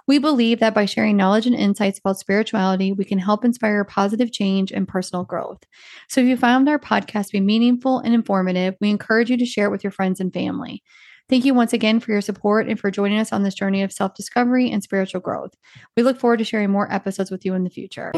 We 0.08 0.18
believe 0.18 0.58
that 0.58 0.74
by 0.74 0.86
sharing 0.86 1.16
knowledge 1.16 1.46
and 1.46 1.54
insights 1.54 2.00
about 2.00 2.18
spirituality, 2.18 2.92
we 2.92 3.04
can 3.04 3.18
help 3.18 3.44
inspire 3.44 3.84
positive 3.84 4.32
change 4.32 4.72
and 4.72 4.88
personal 4.88 5.24
growth. 5.24 5.62
So 6.08 6.20
if 6.20 6.26
you 6.26 6.36
found 6.36 6.68
our 6.68 6.78
podcast 6.80 7.26
to 7.26 7.32
be 7.32 7.40
meaningful 7.40 7.98
and 7.98 8.12
informative, 8.12 8.74
we 8.80 8.90
encourage 9.26 9.40
you 9.40 9.44
to 9.44 9.50
share 9.50 9.66
it 9.66 9.70
with 9.70 9.84
your 9.84 9.90
friends 9.90 10.20
and 10.20 10.32
family. 10.32 10.82
Thank 11.28 11.44
you 11.44 11.54
once 11.54 11.72
again 11.72 11.98
for 11.98 12.12
your 12.12 12.20
support 12.20 12.68
and 12.68 12.78
for 12.78 12.90
joining 12.90 13.18
us 13.18 13.32
on 13.32 13.42
this 13.42 13.54
journey 13.54 13.82
of 13.82 13.92
self 13.92 14.14
discovery 14.14 14.70
and 14.70 14.82
spiritual 14.82 15.20
growth. 15.20 15.56
We 15.96 16.04
look 16.04 16.20
forward 16.20 16.38
to 16.38 16.44
sharing 16.44 16.70
more 16.70 16.92
episodes 16.92 17.30
with 17.30 17.44
you 17.44 17.54
in 17.54 17.64
the 17.64 17.70
future. 17.70 18.12